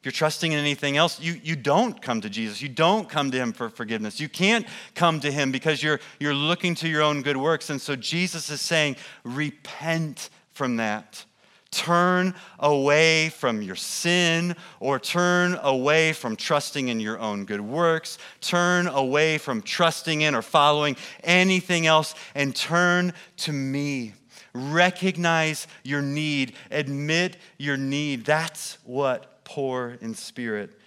If 0.00 0.06
you're 0.06 0.12
trusting 0.12 0.52
in 0.52 0.58
anything 0.58 0.96
else, 0.96 1.20
you, 1.20 1.40
you 1.42 1.56
don't 1.56 2.00
come 2.00 2.20
to 2.20 2.30
Jesus. 2.30 2.60
You 2.60 2.68
don't 2.68 3.08
come 3.08 3.30
to 3.30 3.38
him 3.38 3.52
for 3.52 3.68
forgiveness. 3.68 4.20
You 4.20 4.28
can't 4.28 4.66
come 4.94 5.20
to 5.20 5.30
him 5.30 5.52
because 5.52 5.82
you're, 5.82 6.00
you're 6.18 6.34
looking 6.34 6.74
to 6.76 6.88
your 6.88 7.02
own 7.02 7.22
good 7.22 7.36
works. 7.36 7.70
And 7.70 7.80
so 7.80 7.96
Jesus 7.96 8.50
is 8.50 8.60
saying, 8.60 8.96
repent 9.24 10.30
from 10.52 10.76
that. 10.76 11.24
Turn 11.72 12.34
away 12.58 13.28
from 13.30 13.60
your 13.60 13.76
sin 13.76 14.54
or 14.80 14.98
turn 14.98 15.58
away 15.62 16.12
from 16.12 16.36
trusting 16.36 16.88
in 16.88 17.00
your 17.00 17.18
own 17.18 17.44
good 17.44 17.60
works. 17.60 18.18
Turn 18.40 18.86
away 18.86 19.36
from 19.38 19.60
trusting 19.60 20.22
in 20.22 20.34
or 20.34 20.42
following 20.42 20.96
anything 21.24 21.86
else 21.86 22.14
and 22.34 22.54
turn 22.54 23.12
to 23.38 23.52
me. 23.52 24.14
Recognize 24.56 25.66
your 25.82 26.02
need, 26.02 26.54
admit 26.70 27.36
your 27.58 27.76
need. 27.76 28.24
That's 28.24 28.78
what 28.84 29.44
poor 29.44 29.98
in 30.00 30.14
spirit 30.14 30.78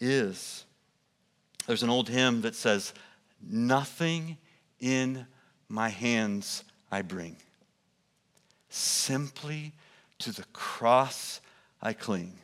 is. 0.00 0.64
There's 1.66 1.82
an 1.82 1.90
old 1.90 2.08
hymn 2.08 2.40
that 2.42 2.54
says, 2.54 2.94
Nothing 3.46 4.38
in 4.80 5.26
my 5.68 5.90
hands 5.90 6.64
I 6.90 7.02
bring. 7.02 7.36
Simply 8.70 9.72
to 10.18 10.32
the 10.32 10.44
cross 10.52 11.40
I 11.80 11.92
cling. 11.92 12.38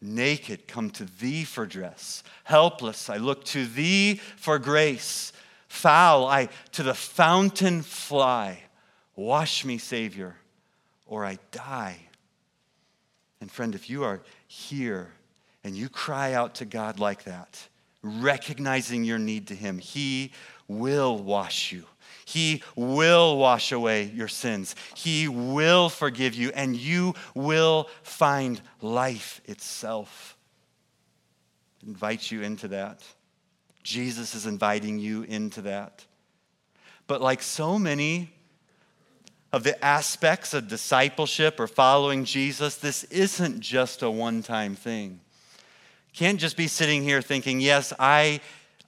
Naked, 0.00 0.66
come 0.66 0.90
to 0.90 1.04
thee 1.04 1.44
for 1.44 1.64
dress. 1.64 2.24
Helpless, 2.44 3.08
I 3.08 3.18
look 3.18 3.44
to 3.46 3.64
thee 3.64 4.16
for 4.36 4.58
grace. 4.58 5.32
Foul, 5.68 6.26
I 6.26 6.48
to 6.72 6.82
the 6.82 6.94
fountain 6.94 7.82
fly. 7.82 8.64
Wash 9.22 9.64
me, 9.64 9.78
Savior, 9.78 10.34
or 11.06 11.24
I 11.24 11.38
die. 11.52 11.96
And 13.40 13.48
friend, 13.48 13.72
if 13.72 13.88
you 13.88 14.02
are 14.02 14.20
here 14.48 15.12
and 15.62 15.76
you 15.76 15.88
cry 15.88 16.32
out 16.32 16.56
to 16.56 16.64
God 16.64 16.98
like 16.98 17.22
that, 17.22 17.68
recognizing 18.02 19.04
your 19.04 19.20
need 19.20 19.46
to 19.46 19.54
Him, 19.54 19.78
He 19.78 20.32
will 20.66 21.16
wash 21.16 21.70
you. 21.70 21.84
He 22.24 22.64
will 22.74 23.38
wash 23.38 23.70
away 23.70 24.10
your 24.12 24.26
sins. 24.26 24.74
He 24.96 25.28
will 25.28 25.88
forgive 25.88 26.34
you, 26.34 26.50
and 26.50 26.74
you 26.74 27.14
will 27.32 27.88
find 28.02 28.60
life 28.80 29.40
itself. 29.44 30.36
Invite 31.86 32.28
you 32.28 32.42
into 32.42 32.66
that. 32.68 33.04
Jesus 33.84 34.34
is 34.34 34.46
inviting 34.46 34.98
you 34.98 35.22
into 35.22 35.62
that. 35.62 36.04
But 37.06 37.20
like 37.20 37.40
so 37.40 37.78
many 37.78 38.32
of 39.52 39.64
the 39.64 39.82
aspects 39.84 40.54
of 40.54 40.68
discipleship 40.68 41.60
or 41.60 41.66
following 41.66 42.24
Jesus, 42.24 42.76
this 42.76 43.04
isn't 43.04 43.60
just 43.60 44.02
a 44.02 44.10
one 44.10 44.42
time 44.42 44.74
thing. 44.74 45.20
Can't 46.14 46.40
just 46.40 46.56
be 46.56 46.68
sitting 46.68 47.02
here 47.02 47.22
thinking, 47.22 47.60
yes, 47.60 47.92
I, 47.98 48.40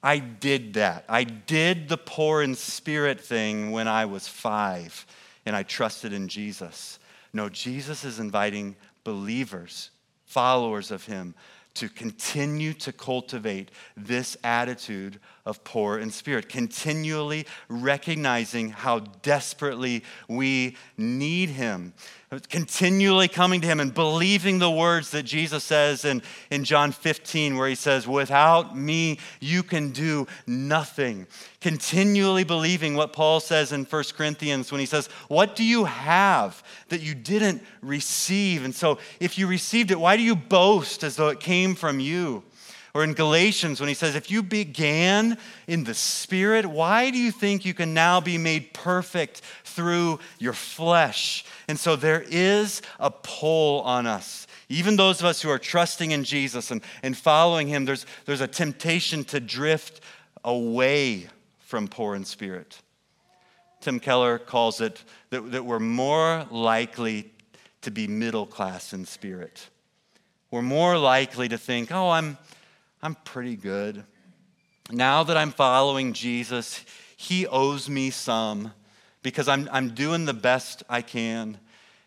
I 0.03 0.19
did 0.19 0.75
that. 0.75 1.05
I 1.09 1.25
did 1.25 1.89
the 1.89 1.97
poor 1.97 2.43
in 2.43 2.55
spirit 2.55 3.21
thing 3.21 3.73
when 3.73 3.89
I 3.89 4.07
was 4.07 4.29
five 4.29 5.07
and 5.47 5.55
I 5.55 5.63
trusted 5.63 6.13
in 6.13 6.29
Jesus. 6.29 6.99
No, 7.33 7.49
Jesus 7.49 8.05
is 8.05 8.21
inviting 8.21 8.77
believers, 9.05 9.91
followers 10.25 10.91
of 10.91 11.05
Him, 11.05 11.35
to 11.75 11.89
continue 11.89 12.73
to 12.73 12.93
cultivate 12.93 13.71
this 13.97 14.37
attitude 14.45 15.19
of 15.45 15.63
poor 15.65 15.99
in 15.99 16.11
spirit, 16.11 16.49
continually 16.49 17.47
recognizing 17.69 18.71
how 18.71 19.01
desperately 19.01 20.03
we 20.29 20.77
need 20.97 21.51
Him, 21.51 21.93
continually 22.41 23.29
coming 23.29 23.61
to 23.61 23.67
Him 23.67 23.81
and 23.81 23.93
believing 23.93 24.59
the 24.59 24.71
words 24.71 25.11
that 25.11 25.25
Jesus 25.25 25.65
says 25.65 26.05
in, 26.05 26.23
in 26.51 26.65
John 26.65 26.93
15, 26.93 27.57
where 27.57 27.69
He 27.69 27.75
says, 27.75 28.07
Without 28.07 28.77
me, 28.77 29.19
you 29.41 29.63
can 29.63 29.91
do 29.91 30.27
nothing. 30.47 31.27
Continually 31.61 32.45
believing 32.45 32.95
what 32.95 33.13
Paul 33.13 33.41
says 33.41 33.73
in 33.73 33.85
1 33.85 34.05
Corinthians 34.17 34.71
when 34.71 34.81
he 34.81 34.87
says, 34.87 35.07
What 35.29 35.57
do 35.57 35.65
you 35.65 35.85
have 35.87 36.63
that 36.91 37.01
you 37.01 37.15
didn't 37.15 37.63
receive? 37.81 38.65
And 38.65 38.75
so, 38.75 38.99
if 39.19 39.39
you 39.39 39.47
received 39.47 39.91
it, 39.91 39.99
why 39.99 40.17
do 40.17 40.23
you 40.23 40.37
boast 40.37 41.03
as 41.03 41.17
though 41.17 41.29
it 41.29 41.41
came 41.41 41.75
from 41.75 42.01
you? 42.01 42.43
Or 42.95 43.03
in 43.03 43.13
Galatians, 43.13 43.81
when 43.81 43.89
he 43.89 43.95
says, 43.95 44.15
If 44.15 44.31
you 44.31 44.43
began 44.43 45.37
in 45.67 45.83
the 45.83 45.95
Spirit, 45.95 46.65
why 46.65 47.11
do 47.11 47.19
you 47.19 47.33
think 47.33 47.65
you 47.65 47.75
can 47.75 47.93
now 47.93 48.21
be 48.21 48.39
made 48.39 48.73
perfect 48.73 49.43
through 49.65 50.21
your 50.39 50.53
flesh? 50.53 51.45
And 51.67 51.79
so 51.79 51.97
there 51.97 52.25
is 52.29 52.83
a 53.01 53.11
pull 53.11 53.81
on 53.81 54.07
us. 54.07 54.47
Even 54.69 54.95
those 54.95 55.19
of 55.19 55.27
us 55.27 55.43
who 55.43 55.51
are 55.51 55.59
trusting 55.59 56.13
in 56.13 56.23
Jesus 56.23 56.71
and, 56.71 56.83
and 57.03 57.17
following 57.17 57.67
him, 57.67 57.85
there's, 57.85 58.07
there's 58.27 58.41
a 58.41 58.49
temptation 58.49 59.25
to 59.25 59.41
drift 59.41 60.01
away 60.45 61.27
from 61.59 61.89
poor 61.89 62.15
in 62.15 62.25
spirit. 62.25 62.81
Tim 63.81 63.99
Keller 63.99 64.39
calls 64.39 64.81
it 64.81 65.03
that, 65.31 65.51
that 65.51 65.65
we're 65.65 65.81
more 65.81 66.47
likely 66.51 67.33
to 67.83 67.91
be 67.91 68.07
middle 68.07 68.47
class 68.47 68.93
in 68.93 69.05
spirit. 69.05 69.69
We're 70.51 70.63
more 70.63 70.97
likely 70.97 71.49
to 71.49 71.59
think, 71.59 71.91
oh, 71.91 72.11
I'm, 72.11 72.39
I'm 73.05 73.17
pretty 73.17 73.57
good. 73.57 74.03
Now 74.91 75.25
that 75.25 75.37
I'm 75.37 75.51
following 75.51 76.15
Jesus, 76.15 76.83
He 77.19 77.47
owes 77.47 77.87
me 77.87 78.09
some 78.09 78.73
because 79.23 79.47
I'm, 79.47 79.69
I'm 79.71 79.91
doing 79.91 80.25
the 80.25 80.33
best 80.33 80.83
I 80.89 81.03
can. 81.03 81.59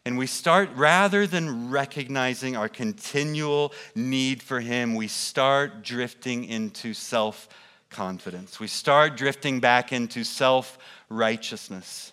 And 0.06 0.18
we 0.18 0.26
start, 0.26 0.72
rather 0.74 1.28
than 1.28 1.70
recognizing 1.70 2.58
our 2.58 2.68
continual 2.68 3.74
need 3.94 4.42
for 4.42 4.60
Him, 4.60 4.96
we 4.96 5.08
start 5.08 5.84
drifting 5.84 6.46
into 6.46 6.96
self 6.96 7.48
confidence. 7.92 8.60
We 8.60 8.66
start 8.66 9.16
drifting 9.16 9.60
back 9.60 9.94
into 9.94 10.24
self 10.24 10.80
righteousness. 11.10 12.12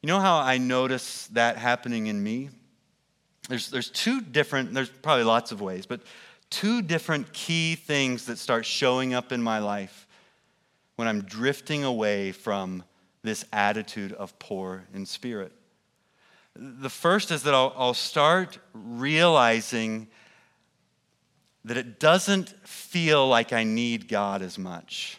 You 0.00 0.06
know 0.06 0.20
how 0.20 0.38
I 0.38 0.58
notice 0.58 1.26
that 1.32 1.56
happening 1.56 2.06
in 2.06 2.22
me? 2.22 2.50
There's, 3.48 3.68
there's 3.68 3.90
two 3.90 4.20
different, 4.20 4.72
there's 4.74 4.90
probably 4.90 5.24
lots 5.24 5.50
of 5.50 5.60
ways, 5.60 5.86
but 5.86 6.02
two 6.52 6.82
different 6.82 7.32
key 7.32 7.74
things 7.74 8.26
that 8.26 8.36
start 8.36 8.66
showing 8.66 9.14
up 9.14 9.32
in 9.32 9.42
my 9.42 9.58
life 9.58 10.06
when 10.96 11.08
I'm 11.08 11.22
drifting 11.22 11.82
away 11.82 12.30
from 12.30 12.84
this 13.22 13.46
attitude 13.54 14.12
of 14.12 14.38
poor 14.38 14.84
in 14.92 15.06
spirit. 15.06 15.52
The 16.54 16.90
first 16.90 17.30
is 17.30 17.44
that 17.44 17.54
I'll, 17.54 17.72
I'll 17.74 17.94
start 17.94 18.58
realizing 18.74 20.08
that 21.64 21.78
it 21.78 21.98
doesn't 21.98 22.50
feel 22.68 23.26
like 23.26 23.54
I 23.54 23.64
need 23.64 24.06
God 24.06 24.42
as 24.42 24.58
much. 24.58 25.18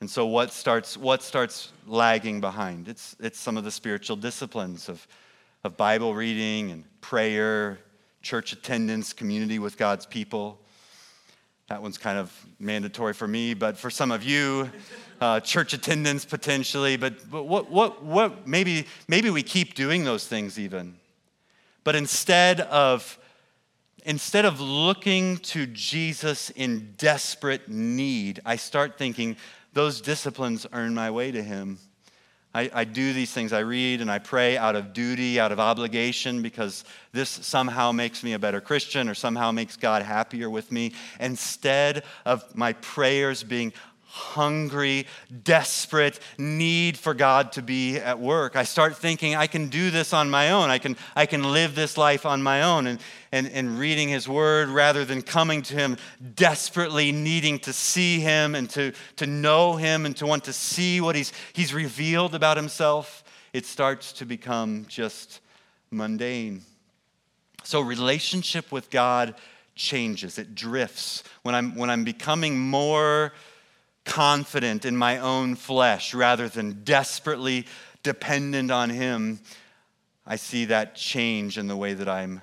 And 0.00 0.10
so 0.10 0.26
what 0.26 0.50
starts, 0.50 0.96
what 0.96 1.22
starts 1.22 1.70
lagging 1.86 2.40
behind? 2.40 2.88
It's, 2.88 3.14
it's 3.20 3.38
some 3.38 3.56
of 3.56 3.62
the 3.62 3.70
spiritual 3.70 4.16
disciplines 4.16 4.88
of, 4.88 5.06
of 5.62 5.76
Bible 5.76 6.12
reading 6.12 6.72
and 6.72 6.84
prayer, 7.00 7.78
church 8.22 8.52
attendance, 8.52 9.12
community 9.12 9.58
with 9.58 9.76
God's 9.76 10.06
people. 10.06 10.58
That 11.68 11.82
one's 11.82 11.98
kind 11.98 12.18
of 12.18 12.32
mandatory 12.58 13.14
for 13.14 13.26
me, 13.26 13.54
but 13.54 13.76
for 13.76 13.90
some 13.90 14.10
of 14.10 14.22
you, 14.22 14.70
uh, 15.20 15.40
church 15.40 15.72
attendance 15.72 16.24
potentially. 16.24 16.96
But, 16.96 17.30
but 17.30 17.44
what, 17.44 17.70
what, 17.70 18.02
what, 18.02 18.46
maybe, 18.46 18.86
maybe 19.08 19.30
we 19.30 19.42
keep 19.42 19.74
doing 19.74 20.04
those 20.04 20.26
things 20.26 20.58
even. 20.58 20.96
But 21.84 21.96
instead 21.96 22.60
of, 22.60 23.18
instead 24.04 24.44
of 24.44 24.60
looking 24.60 25.38
to 25.38 25.66
Jesus 25.66 26.50
in 26.50 26.94
desperate 26.96 27.68
need, 27.68 28.40
I 28.44 28.56
start 28.56 28.98
thinking 28.98 29.36
those 29.72 30.00
disciplines 30.00 30.66
earn 30.72 30.94
my 30.94 31.10
way 31.10 31.32
to 31.32 31.42
Him. 31.42 31.78
I, 32.54 32.70
I, 32.74 32.84
do 32.84 33.12
these 33.14 33.32
things. 33.32 33.52
I 33.52 33.60
read 33.60 34.00
and 34.02 34.10
I 34.10 34.18
pray 34.18 34.58
out 34.58 34.76
of 34.76 34.92
duty, 34.92 35.40
out 35.40 35.52
of 35.52 35.60
obligation, 35.60 36.42
because 36.42 36.84
this 37.12 37.30
somehow 37.30 37.92
makes 37.92 38.22
me 38.22 38.34
a 38.34 38.38
better 38.38 38.60
Christian 38.60 39.08
or 39.08 39.14
somehow 39.14 39.52
makes 39.52 39.76
God 39.76 40.02
happier 40.02 40.50
with 40.50 40.70
me, 40.70 40.92
instead 41.18 42.04
of 42.26 42.54
my 42.54 42.74
prayers 42.74 43.42
being 43.42 43.72
hungry, 44.12 45.06
desperate 45.42 46.20
need 46.36 46.98
for 46.98 47.14
God 47.14 47.52
to 47.52 47.62
be 47.62 47.96
at 47.96 48.20
work. 48.20 48.56
I 48.56 48.64
start 48.64 48.94
thinking 48.94 49.34
I 49.34 49.46
can 49.46 49.68
do 49.68 49.90
this 49.90 50.12
on 50.12 50.28
my 50.28 50.50
own. 50.50 50.68
I 50.68 50.76
can, 50.76 50.98
I 51.16 51.24
can 51.24 51.50
live 51.50 51.74
this 51.74 51.96
life 51.96 52.26
on 52.26 52.42
my 52.42 52.60
own. 52.62 52.86
And, 52.86 53.00
and, 53.32 53.48
and 53.48 53.78
reading 53.78 54.10
His 54.10 54.28
Word 54.28 54.68
rather 54.68 55.06
than 55.06 55.22
coming 55.22 55.62
to 55.62 55.74
Him 55.74 55.96
desperately 56.34 57.10
needing 57.10 57.58
to 57.60 57.72
see 57.72 58.20
Him 58.20 58.54
and 58.54 58.68
to, 58.70 58.92
to 59.16 59.26
know 59.26 59.76
Him 59.76 60.04
and 60.04 60.14
to 60.18 60.26
want 60.26 60.44
to 60.44 60.52
see 60.52 61.00
what 61.00 61.16
He's, 61.16 61.32
he's 61.54 61.72
revealed 61.72 62.34
about 62.34 62.58
Himself, 62.58 63.24
it 63.54 63.64
starts 63.64 64.12
to 64.14 64.26
become 64.26 64.84
just 64.90 65.40
mundane. 65.90 66.60
So, 67.64 67.80
relationship 67.80 68.70
with 68.70 68.90
God 68.90 69.36
changes, 69.74 70.38
it 70.38 70.54
drifts. 70.54 71.24
When 71.44 71.54
I'm, 71.54 71.76
when 71.76 71.88
I'm 71.88 72.04
becoming 72.04 72.58
more 72.58 73.32
confident 74.04 74.84
in 74.84 74.96
my 74.96 75.18
own 75.18 75.54
flesh 75.54 76.14
rather 76.14 76.48
than 76.48 76.82
desperately 76.84 77.66
dependent 78.02 78.70
on 78.70 78.90
Him, 78.90 79.40
I 80.26 80.36
see 80.36 80.66
that 80.66 80.94
change 80.94 81.58
in 81.58 81.68
the 81.68 81.76
way 81.76 81.94
that 81.94 82.08
I'm 82.08 82.42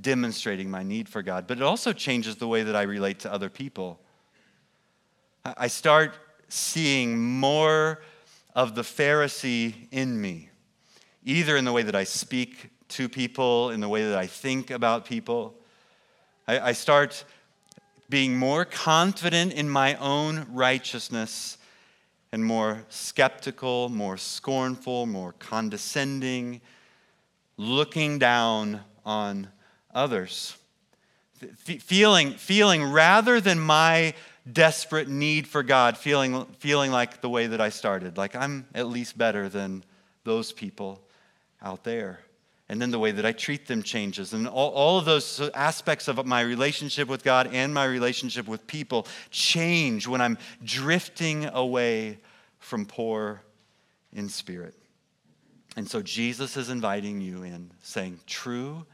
demonstrating 0.00 0.70
my 0.70 0.82
need 0.82 1.08
for 1.08 1.22
God. 1.22 1.46
But 1.46 1.58
it 1.58 1.62
also 1.62 1.92
changes 1.92 2.36
the 2.36 2.48
way 2.48 2.62
that 2.62 2.76
I 2.76 2.82
relate 2.82 3.20
to 3.20 3.32
other 3.32 3.48
people. 3.48 4.00
I 5.44 5.68
start 5.68 6.14
seeing 6.48 7.18
more 7.18 8.02
of 8.54 8.74
the 8.74 8.82
Pharisee 8.82 9.74
in 9.90 10.20
me, 10.20 10.50
either 11.24 11.56
in 11.56 11.64
the 11.64 11.72
way 11.72 11.82
that 11.82 11.94
I 11.94 12.04
speak 12.04 12.70
to 12.88 13.08
people, 13.08 13.70
in 13.70 13.80
the 13.80 13.88
way 13.88 14.04
that 14.08 14.18
I 14.18 14.26
think 14.26 14.70
about 14.70 15.04
people. 15.04 15.54
I, 16.46 16.60
I 16.60 16.72
start 16.72 17.24
being 18.08 18.36
more 18.36 18.64
confident 18.64 19.52
in 19.52 19.68
my 19.68 19.94
own 19.96 20.46
righteousness 20.50 21.58
and 22.32 22.44
more 22.44 22.84
skeptical, 22.88 23.88
more 23.88 24.16
scornful, 24.16 25.06
more 25.06 25.34
condescending, 25.38 26.60
looking 27.56 28.18
down 28.18 28.80
on 29.04 29.48
others. 29.94 30.56
feeling, 31.56 32.32
feeling 32.32 32.82
rather 32.82 33.40
than 33.40 33.60
my 33.60 34.12
desperate 34.50 35.08
need 35.08 35.46
for 35.46 35.62
God, 35.62 35.96
feeling, 35.96 36.44
feeling 36.58 36.90
like 36.90 37.20
the 37.20 37.28
way 37.28 37.46
that 37.46 37.60
I 37.60 37.68
started, 37.68 38.16
like 38.16 38.34
I'm 38.34 38.66
at 38.74 38.88
least 38.88 39.16
better 39.16 39.48
than 39.48 39.84
those 40.24 40.52
people 40.52 41.00
out 41.62 41.84
there 41.84 42.20
and 42.68 42.80
then 42.82 42.90
the 42.90 42.98
way 42.98 43.12
that 43.12 43.24
I 43.24 43.32
treat 43.32 43.66
them 43.66 43.82
changes. 43.82 44.32
And 44.34 44.46
all, 44.46 44.70
all 44.70 44.98
of 44.98 45.04
those 45.04 45.40
aspects 45.54 46.06
of 46.06 46.24
my 46.26 46.42
relationship 46.42 47.08
with 47.08 47.24
God 47.24 47.48
and 47.52 47.72
my 47.72 47.84
relationship 47.84 48.46
with 48.46 48.66
people 48.66 49.06
change 49.30 50.06
when 50.06 50.20
I'm 50.20 50.36
drifting 50.62 51.46
away 51.46 52.18
from 52.58 52.84
poor 52.84 53.42
in 54.12 54.28
spirit. 54.28 54.74
And 55.76 55.88
so 55.88 56.02
Jesus 56.02 56.56
is 56.56 56.68
inviting 56.68 57.20
you 57.20 57.42
in, 57.42 57.70
saying, 57.82 58.20
true 58.26 58.84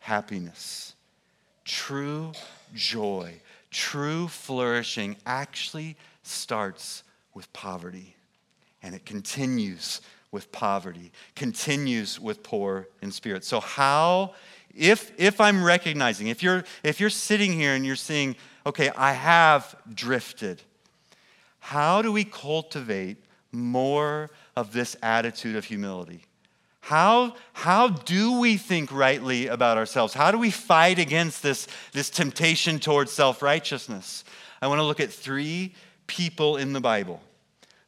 happiness, 0.00 0.94
true 1.64 2.32
joy, 2.74 3.40
true 3.70 4.28
flourishing 4.28 5.16
actually 5.26 5.96
starts 6.22 7.02
with 7.32 7.52
poverty 7.52 8.14
and 8.82 8.94
it 8.94 9.06
continues 9.06 10.02
with 10.34 10.50
poverty, 10.52 11.12
continues 11.36 12.20
with 12.20 12.42
poor 12.42 12.88
in 13.00 13.12
spirit. 13.12 13.44
So, 13.44 13.60
how, 13.60 14.34
if, 14.74 15.12
if 15.16 15.40
I'm 15.40 15.64
recognizing, 15.64 16.26
if 16.26 16.42
you're, 16.42 16.64
if 16.82 16.98
you're 17.00 17.08
sitting 17.08 17.52
here 17.52 17.74
and 17.74 17.86
you're 17.86 17.96
seeing, 17.96 18.34
okay, 18.66 18.90
I 18.96 19.12
have 19.12 19.76
drifted, 19.94 20.60
how 21.60 22.02
do 22.02 22.12
we 22.12 22.24
cultivate 22.24 23.16
more 23.52 24.30
of 24.56 24.72
this 24.72 24.96
attitude 25.02 25.54
of 25.54 25.64
humility? 25.64 26.22
How, 26.80 27.36
how 27.54 27.88
do 27.88 28.40
we 28.40 28.58
think 28.58 28.92
rightly 28.92 29.46
about 29.46 29.78
ourselves? 29.78 30.12
How 30.12 30.32
do 30.32 30.38
we 30.38 30.50
fight 30.50 30.98
against 30.98 31.42
this, 31.42 31.68
this 31.92 32.10
temptation 32.10 32.78
towards 32.78 33.12
self 33.12 33.40
righteousness? 33.40 34.24
I 34.60 34.66
want 34.66 34.80
to 34.80 34.84
look 34.84 35.00
at 35.00 35.10
three 35.10 35.74
people 36.06 36.56
in 36.56 36.72
the 36.72 36.80
Bible 36.80 37.22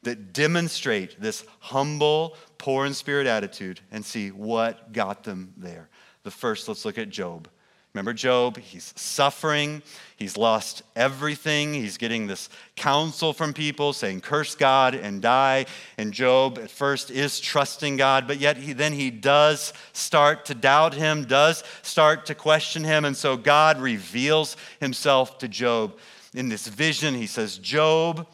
that 0.06 0.32
demonstrate 0.32 1.20
this 1.20 1.44
humble, 1.60 2.34
poor 2.58 2.86
in 2.86 2.94
spirit 2.94 3.26
attitude 3.26 3.80
and 3.92 4.04
see 4.04 4.30
what 4.30 4.92
got 4.92 5.22
them 5.22 5.52
there. 5.56 5.88
The 6.22 6.30
first, 6.30 6.66
let's 6.66 6.84
look 6.84 6.96
at 6.96 7.10
Job. 7.10 7.48
Remember 7.92 8.12
Job? 8.12 8.58
He's 8.58 8.92
suffering. 8.94 9.82
He's 10.16 10.36
lost 10.36 10.82
everything. 10.94 11.72
He's 11.72 11.96
getting 11.96 12.26
this 12.26 12.50
counsel 12.76 13.32
from 13.32 13.52
people 13.52 13.92
saying, 13.92 14.20
curse 14.20 14.54
God 14.54 14.94
and 14.94 15.22
die. 15.22 15.66
And 15.96 16.12
Job 16.12 16.58
at 16.58 16.70
first 16.70 17.10
is 17.10 17.40
trusting 17.40 17.96
God, 17.96 18.26
but 18.28 18.38
yet 18.38 18.58
he, 18.58 18.74
then 18.74 18.92
he 18.92 19.10
does 19.10 19.72
start 19.92 20.44
to 20.46 20.54
doubt 20.54 20.94
him, 20.94 21.24
does 21.24 21.64
start 21.82 22.26
to 22.26 22.34
question 22.34 22.84
him. 22.84 23.06
And 23.06 23.16
so 23.16 23.36
God 23.36 23.80
reveals 23.80 24.56
himself 24.78 25.38
to 25.38 25.48
Job 25.48 25.96
in 26.34 26.48
this 26.50 26.66
vision. 26.66 27.14
He 27.14 27.26
says, 27.26 27.56
Job, 27.56 28.26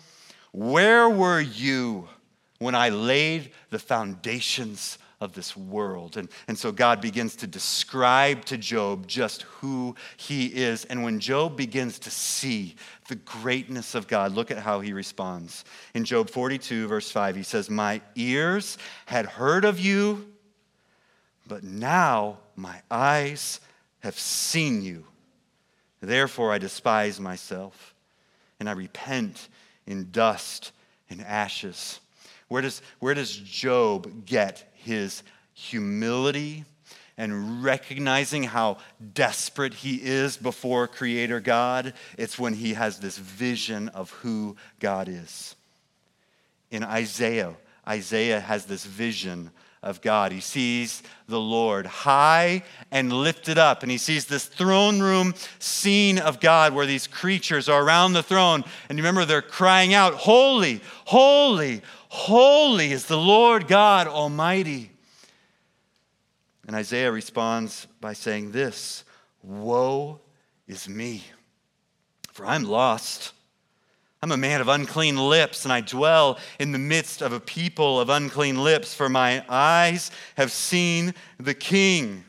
where 0.53 1.09
were 1.09 1.41
you 1.41 2.09
when 2.59 2.75
I 2.75 2.91
laid 2.91 3.51
the 3.71 3.79
foundations 3.79 4.99
of 5.21 5.33
this 5.33 5.57
world? 5.57 6.19
And, 6.19 6.29
and 6.47 6.59
so 6.59 6.71
God 6.71 7.01
begins 7.01 7.37
to 7.37 7.47
describe 7.47 8.45
to 8.47 8.59
Job 8.59 9.07
just 9.07 9.43
who 9.43 9.97
he 10.19 10.47
is. 10.47 10.85
And 10.85 11.03
when 11.03 11.21
Job 11.21 11.57
begins 11.57 11.99
to 12.01 12.11
see 12.11 12.77
the 13.09 13.17
greatness 13.17 13.95
of 13.95 14.07
God, 14.07 14.35
look 14.35 14.51
at 14.51 14.59
how 14.59 14.81
he 14.81 14.93
responds. 14.93 15.65
In 15.95 16.05
Job 16.05 16.29
42, 16.29 16.87
verse 16.87 17.11
5, 17.11 17.35
he 17.35 17.43
says, 17.43 17.71
My 17.71 18.03
ears 18.15 18.77
had 19.07 19.25
heard 19.25 19.65
of 19.65 19.81
you, 19.81 20.31
but 21.49 21.65
now 21.65 22.39
my 22.57 22.83
eyes 22.91 23.61
have 24.01 24.19
seen 24.19 24.83
you. 24.83 25.07
Therefore, 26.03 26.53
I 26.53 26.59
despise 26.59 27.19
myself 27.21 27.95
and 28.61 28.69
I 28.69 28.73
repent 28.73 29.49
in 29.87 30.11
dust 30.11 30.73
and 31.11 31.21
ashes. 31.21 32.01
Where 32.49 32.63
does, 32.63 32.83
where 32.99 33.15
does 33.15 33.37
Job 33.37 34.27
get 34.27 34.71
his 34.75 35.23
humility 35.55 36.65
and 37.17 37.63
recognizing 37.63 38.43
how 38.43 38.79
desperate 39.15 39.75
he 39.75 39.97
is 39.97 40.37
before 40.37 40.87
Creator 40.89 41.41
God? 41.41 41.95
It's 42.19 42.39
when 42.39 42.55
he 42.55 42.75
has 42.75 42.99
this 42.99 43.19
vision 43.19 43.89
of 43.89 44.11
who 44.11 44.57
God 44.81 45.09
is. 45.09 45.57
In 46.71 46.83
Isaiah, 46.83 47.55
Isaiah 47.87 48.41
has 48.41 48.67
this 48.67 48.85
vision 48.85 49.51
of 49.83 50.01
God. 50.01 50.33
He 50.33 50.41
sees 50.41 51.03
the 51.27 51.41
Lord 51.41 51.87
high 51.87 52.63
and 52.91 53.13
lifted 53.13 53.59
up, 53.59 53.83
and 53.83 53.91
he 53.91 53.99
sees 53.99 54.27
this 54.27 54.47
throne 54.47 55.01
room 55.01 55.35
scene 55.59 56.19
of 56.19 56.41
God 56.41 56.75
where 56.75 56.87
these 56.87 57.07
creatures 57.07 57.69
are 57.69 57.83
around 57.83 58.13
the 58.13 58.23
throne. 58.23 58.65
And 58.89 58.97
you 58.97 59.03
remember 59.03 59.25
they're 59.25 59.43
crying 59.43 59.93
out, 59.95 60.15
Holy, 60.15 60.81
holy, 61.05 61.83
holy 62.09 62.93
is 62.93 63.07
the 63.07 63.19
Lord 63.19 63.67
God 63.67 64.07
Almighty. 64.07 64.91
And 66.67 66.77
Isaiah 66.77 67.11
responds 67.11 67.87
by 68.01 68.13
saying 68.13 68.53
this 68.53 69.05
Woe 69.43 70.21
is 70.69 70.89
me, 70.89 71.25
for 72.33 72.47
I'm 72.47 72.65
lost. 72.65 73.33
I'm 74.23 74.31
a 74.31 74.37
man 74.37 74.61
of 74.61 74.69
unclean 74.69 75.17
lips, 75.17 75.65
and 75.65 75.73
I 75.73 75.81
dwell 75.81 76.39
in 76.61 76.71
the 76.71 76.79
midst 76.79 77.23
of 77.23 77.33
a 77.33 77.41
people 77.41 77.99
of 77.99 78.09
unclean 78.09 78.63
lips, 78.63 78.95
for 78.95 79.09
my 79.09 79.45
eyes 79.49 80.13
have 80.37 80.53
seen 80.53 81.13
the 81.41 81.55
King, 81.55 82.23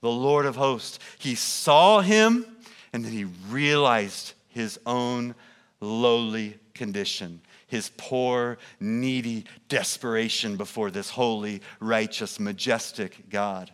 the 0.00 0.10
Lord 0.10 0.46
of 0.46 0.56
hosts. 0.56 0.98
He 1.18 1.34
saw 1.34 2.00
him, 2.00 2.46
and 2.94 3.04
then 3.04 3.12
he 3.12 3.24
realized 3.50 4.32
his 4.48 4.80
own 4.86 5.34
lowly 5.80 6.58
condition, 6.72 7.42
his 7.66 7.90
poor, 7.98 8.56
needy 8.80 9.44
desperation 9.68 10.56
before 10.56 10.90
this 10.90 11.10
holy, 11.10 11.60
righteous, 11.78 12.40
majestic 12.40 13.28
God. 13.28 13.70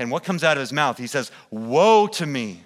And 0.00 0.10
what 0.10 0.24
comes 0.24 0.42
out 0.42 0.56
of 0.56 0.60
his 0.60 0.72
mouth? 0.72 0.98
He 0.98 1.06
says, 1.06 1.30
Woe 1.50 2.08
to 2.08 2.26
me! 2.26 2.64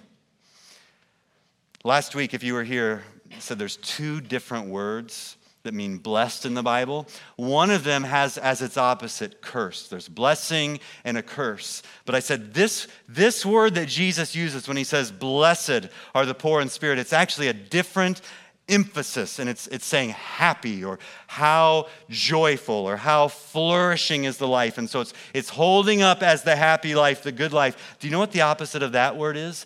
Last 1.83 2.15
week, 2.15 2.33
if 2.33 2.43
you 2.43 2.55
were 2.55 2.63
here, 2.63 3.03
said 3.39 3.59
there's 3.59 3.77
two 3.77 4.21
different 4.21 4.67
words 4.67 5.37
that 5.65 5.73
mean 5.73 5.97
blessed 5.97 6.45
in 6.45 6.53
the 6.53 6.63
Bible. 6.63 7.07
One 7.35 7.71
of 7.71 7.83
them 7.83 8.03
has 8.03 8.37
as 8.37 8.61
its 8.61 8.77
opposite 8.77 9.41
curse. 9.41 9.87
There's 9.87 10.07
blessing 10.07 10.79
and 11.03 11.17
a 11.17 11.23
curse. 11.23 11.83
But 12.05 12.15
I 12.15 12.19
said 12.19 12.53
this, 12.53 12.87
this 13.09 13.45
word 13.45 13.75
that 13.75 13.87
Jesus 13.87 14.35
uses 14.35 14.67
when 14.67 14.77
he 14.77 14.83
says 14.83 15.11
blessed 15.11 15.89
are 16.13 16.25
the 16.25 16.33
poor 16.33 16.61
in 16.61 16.69
spirit, 16.69 16.99
it's 16.99 17.13
actually 17.13 17.47
a 17.47 17.53
different 17.53 18.21
emphasis 18.67 19.37
and 19.37 19.49
it's, 19.49 19.67
it's 19.67 19.85
saying 19.85 20.09
happy 20.09 20.83
or 20.83 20.97
how 21.27 21.87
joyful 22.09 22.75
or 22.75 22.97
how 22.97 23.27
flourishing 23.27 24.23
is 24.23 24.37
the 24.37 24.47
life. 24.47 24.77
And 24.77 24.89
so 24.89 25.01
it's, 25.01 25.13
it's 25.33 25.49
holding 25.49 26.01
up 26.01 26.23
as 26.23 26.43
the 26.43 26.55
happy 26.55 26.95
life, 26.95 27.23
the 27.23 27.31
good 27.31 27.53
life. 27.53 27.97
Do 27.99 28.07
you 28.07 28.11
know 28.11 28.19
what 28.19 28.31
the 28.31 28.41
opposite 28.41 28.81
of 28.81 28.93
that 28.93 29.17
word 29.17 29.37
is? 29.37 29.65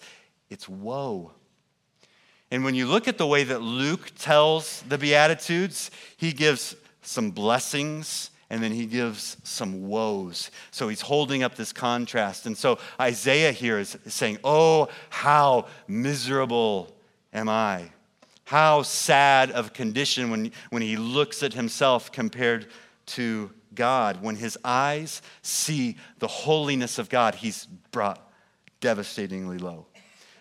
It's 0.49 0.67
woe. 0.67 1.31
And 2.51 2.63
when 2.63 2.75
you 2.75 2.87
look 2.87 3.07
at 3.07 3.17
the 3.17 3.27
way 3.27 3.43
that 3.43 3.61
Luke 3.61 4.11
tells 4.17 4.81
the 4.83 4.97
Beatitudes, 4.97 5.91
he 6.17 6.31
gives 6.31 6.75
some 7.01 7.31
blessings 7.31 8.31
and 8.49 8.63
then 8.63 8.71
he 8.71 8.87
gives 8.87 9.37
some 9.43 9.87
woes. 9.87 10.49
So 10.71 10.87
he's 10.87 11.01
holding 11.01 11.43
up 11.43 11.55
this 11.55 11.71
contrast. 11.71 12.47
And 12.47 12.57
so 12.57 12.79
Isaiah 12.99 13.51
here 13.51 13.77
is 13.77 13.97
saying, 14.07 14.39
Oh, 14.43 14.89
how 15.09 15.67
miserable 15.87 16.95
am 17.31 17.47
I? 17.47 17.91
How 18.45 18.81
sad 18.81 19.51
of 19.51 19.73
condition 19.73 20.31
when, 20.31 20.51
when 20.71 20.81
he 20.81 20.97
looks 20.97 21.43
at 21.43 21.53
himself 21.53 22.11
compared 22.11 22.67
to 23.07 23.51
God. 23.75 24.21
When 24.21 24.35
his 24.35 24.57
eyes 24.63 25.21
see 25.41 25.97
the 26.19 26.27
holiness 26.27 26.99
of 26.99 27.09
God, 27.09 27.35
he's 27.35 27.65
brought 27.91 28.31
devastatingly 28.81 29.57
low. 29.57 29.85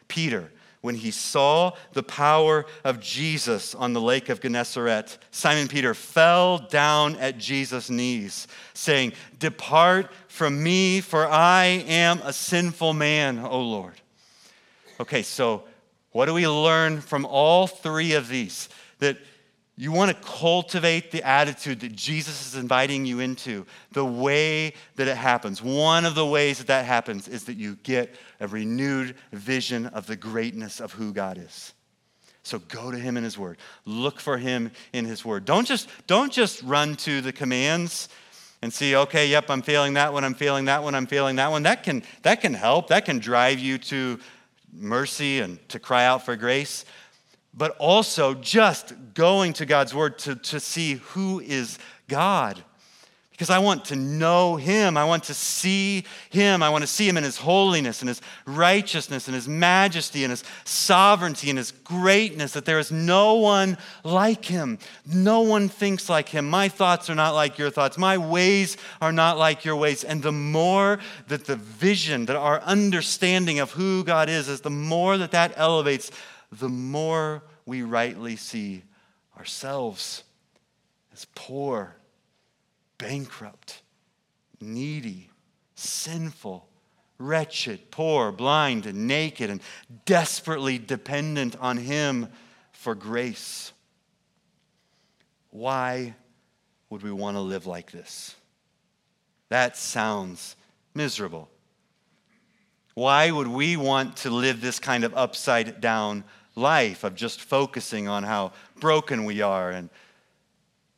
Peter, 0.09 0.51
when 0.89 0.95
he 0.95 1.11
saw 1.11 1.71
the 1.93 2.03
power 2.03 2.65
of 2.83 2.99
Jesus 2.99 3.75
on 3.75 3.93
the 3.93 4.01
lake 4.01 4.31
of 4.31 4.41
Gennesaret, 4.41 5.19
Simon 5.31 5.69
Peter 5.69 5.93
fell 5.93 6.57
down 6.57 7.15
at 7.17 7.37
Jesus' 7.37 7.91
knees, 7.91 8.49
saying, 8.73 9.13
Depart 9.39 10.11
from 10.29 10.63
me, 10.63 11.03
for 11.03 11.29
I 11.29 11.85
am 11.87 12.23
a 12.25 12.33
sinful 12.33 12.95
man, 12.95 13.39
O 13.39 13.61
Lord. 13.61 14.01
Okay, 14.99 15.21
so 15.21 15.65
what 16.13 16.25
do 16.25 16.33
we 16.33 16.49
learn 16.49 17.03
from 17.03 17.27
all 17.27 17.67
three 17.67 18.15
of 18.15 18.29
these? 18.29 18.71
That 19.01 19.19
you 19.79 19.93
want 19.93 20.11
to 20.11 20.29
cultivate 20.29 21.13
the 21.13 21.23
attitude 21.23 21.81
that 21.81 21.95
Jesus 21.95 22.49
is 22.49 22.61
inviting 22.61 23.07
you 23.07 23.21
into, 23.21 23.65
the 23.93 24.05
way 24.05 24.75
that 24.97 25.07
it 25.07 25.17
happens. 25.17 25.63
One 25.63 26.05
of 26.05 26.17
the 26.17 26.27
ways 26.27 26.59
that 26.59 26.67
that 26.67 26.85
happens 26.85 27.29
is 27.29 27.45
that 27.45 27.55
you 27.55 27.77
get 27.85 28.15
a 28.41 28.49
renewed 28.49 29.15
vision 29.33 29.87
of 29.87 30.07
the 30.07 30.17
greatness 30.17 30.81
of 30.81 30.93
who 30.93 31.13
God 31.13 31.39
is. 31.39 31.73
So 32.43 32.59
go 32.59 32.91
to 32.91 32.99
him 32.99 33.17
in 33.17 33.23
his 33.23 33.39
word. 33.39 33.59
Look 33.85 34.19
for 34.21 34.37
him 34.37 34.73
in 34.93 35.05
his 35.05 35.25
word. 35.25 35.45
Don't 35.45 35.67
just, 35.67 35.89
don't 36.09 36.33
just 36.33 36.63
run 36.63 36.97
to 36.97 37.21
the 37.21 37.33
commands 37.33 38.09
and 38.63 38.73
see, 38.73 38.97
okay, 38.97 39.29
yep, 39.29 39.49
I'm 39.49 39.63
feeling 39.63 39.95
that 39.95 40.13
one, 40.13 40.25
I'm 40.25 40.35
feeling 40.35 40.65
that 40.65 40.83
one, 40.83 40.97
I'm 40.97 41.07
feeling 41.07 41.37
that 41.37 41.53
one. 41.53 41.63
That 41.63 41.85
can, 41.85 42.03
that 42.23 42.41
can 42.41 42.55
help. 42.55 42.89
That 42.89 43.05
can 43.05 43.21
drive 43.21 43.61
you 43.61 43.79
to 43.79 44.19
mercy 44.73 45.39
and 45.39 45.67
to 45.69 45.79
cry 45.79 46.05
out 46.05 46.25
for 46.25 46.37
grace, 46.37 46.85
but 47.55 47.77
also 47.79 48.35
just 48.35 48.95
going 49.15 49.53
to 49.55 49.67
God's 49.67 49.95
word 49.95 50.19
to, 50.21 50.37
to 50.37 50.61
see 50.61 50.95
who 50.95 51.41
is 51.41 51.79
God. 52.09 52.63
Because 53.39 53.51
I 53.51 53.61
want 53.61 53.85
to 53.85 53.97
know 53.97 54.57
Him. 54.57 54.97
I 54.97 55.05
want 55.05 55.23
to 55.25 55.35
see 55.35 56.05
Him. 56.29 56.61
I 56.61 56.71
want 56.71 56.83
to 56.83 56.89
see 56.89 57.09
Him 57.09 57.17
in 57.17 57.23
His 57.23 57.37
holiness 57.37 58.03
and 58.03 58.09
His 58.09 58.21
righteousness 58.47 59.29
and 59.29 59.35
His 59.37 59.47
majesty 59.47 60.25
and 60.25 60.33
His 60.33 60.43
sovereignty 60.65 61.49
and 61.49 61.57
His 61.57 61.71
greatness, 61.71 62.55
that 62.55 62.65
there 62.65 62.81
is 62.81 62.91
no 62.91 63.37
one 63.37 63.79
like 64.03 64.45
Him. 64.45 64.81
No 65.07 65.43
one 65.43 65.69
thinks 65.69 66.09
like 66.09 66.29
Him. 66.29 66.51
My 66.51 66.69
thoughts 66.69 67.09
are 67.11 67.15
not 67.15 67.37
like 67.37 67.59
your 67.59 67.71
thoughts. 67.71 67.97
My 67.97 68.19
ways 68.19 68.77
are 69.01 69.13
not 69.13 69.39
like 69.39 69.65
your 69.65 69.77
ways. 69.77 70.03
And 70.03 70.21
the 70.21 70.33
more 70.33 70.99
that 71.29 71.45
the 71.45 71.55
vision, 71.55 72.27
that 72.27 72.35
our 72.35 72.61
understanding 72.63 73.61
of 73.61 73.71
who 73.71 74.03
God 74.03 74.29
is, 74.29 74.49
is 74.49 74.63
the 74.63 74.71
more 74.71 75.17
that 75.17 75.31
that 75.31 75.53
elevates, 75.55 76.11
the 76.51 76.69
more 76.69 77.43
we 77.67 77.83
rightly 77.83 78.37
see 78.37 78.83
ourselves 79.37 80.25
as 81.13 81.27
poor 81.35 81.97
bankrupt, 82.99 83.83
needy, 84.61 85.31
sinful, 85.75 86.69
wretched, 87.19 87.91
poor, 87.91 88.33
blind, 88.33 88.87
and 88.87 89.07
naked, 89.07 89.51
and 89.51 89.61
desperately 90.05 90.79
dependent 90.79 91.57
on 91.61 91.77
Him 91.77 92.29
for 92.73 92.95
grace. 92.95 93.73
Why 95.51 96.15
would 96.91 97.03
we 97.03 97.13
want 97.13 97.37
to 97.37 97.41
live 97.41 97.67
like 97.67 97.91
this? 97.91 98.35
That 99.49 99.77
sounds 99.77 100.57
miserable. 100.95 101.49
Why 102.95 103.31
would 103.31 103.49
we 103.49 103.77
want 103.77 104.17
to 104.19 104.31
live 104.31 104.61
this 104.61 104.81
kind 104.81 105.05
of 105.05 105.15
upside 105.15 105.81
down 105.81 106.25
life 106.59 107.05
of 107.05 107.15
just 107.15 107.41
focusing 107.41 108.09
on 108.09 108.25
how 108.25 108.53
broken 108.81 109.25
we 109.25 109.41
are 109.41 109.71
and 109.71 109.89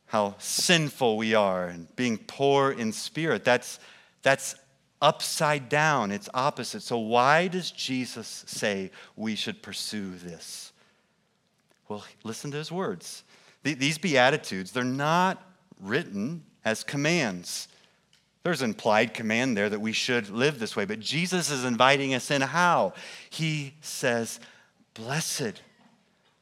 how 0.07 0.35
sinful 0.39 1.17
we 1.17 1.35
are 1.35 1.67
and 1.67 1.95
being 1.95 2.19
poor 2.19 2.73
in 2.73 2.93
spirit. 2.93 3.45
That's, 3.45 3.79
that's 4.23 4.57
upside 5.01 5.69
down, 5.69 6.11
it's 6.11 6.29
opposite. 6.35 6.83
So, 6.83 6.99
why 6.99 7.49
does 7.49 7.71
Jesus 7.71 8.45
say 8.47 8.91
we 9.17 9.35
should 9.35 9.63
pursue 9.63 10.17
this? 10.17 10.73
Well, 11.89 12.05
listen 12.25 12.51
to 12.53 12.57
his 12.57 12.73
words. 12.73 13.25
These 13.63 13.99
Beatitudes, 13.99 14.73
they're 14.73 14.85
not 14.85 15.43
written 15.81 16.45
as 16.65 16.83
commands. 16.83 17.69
There's 18.43 18.63
an 18.63 18.71
implied 18.71 19.13
command 19.13 19.57
there 19.57 19.69
that 19.69 19.81
we 19.81 19.93
should 19.93 20.31
live 20.31 20.59
this 20.59 20.75
way, 20.75 20.87
but 20.87 21.01
Jesus 21.01 21.51
is 21.51 21.65
inviting 21.65 22.15
us 22.15 22.31
in 22.31 22.41
how? 22.41 22.95
He 23.29 23.75
says, 23.83 24.41
Blessed 25.05 25.63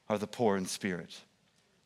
are 0.09 0.19
the 0.19 0.27
poor 0.27 0.57
in 0.57 0.67
spirit, 0.67 1.17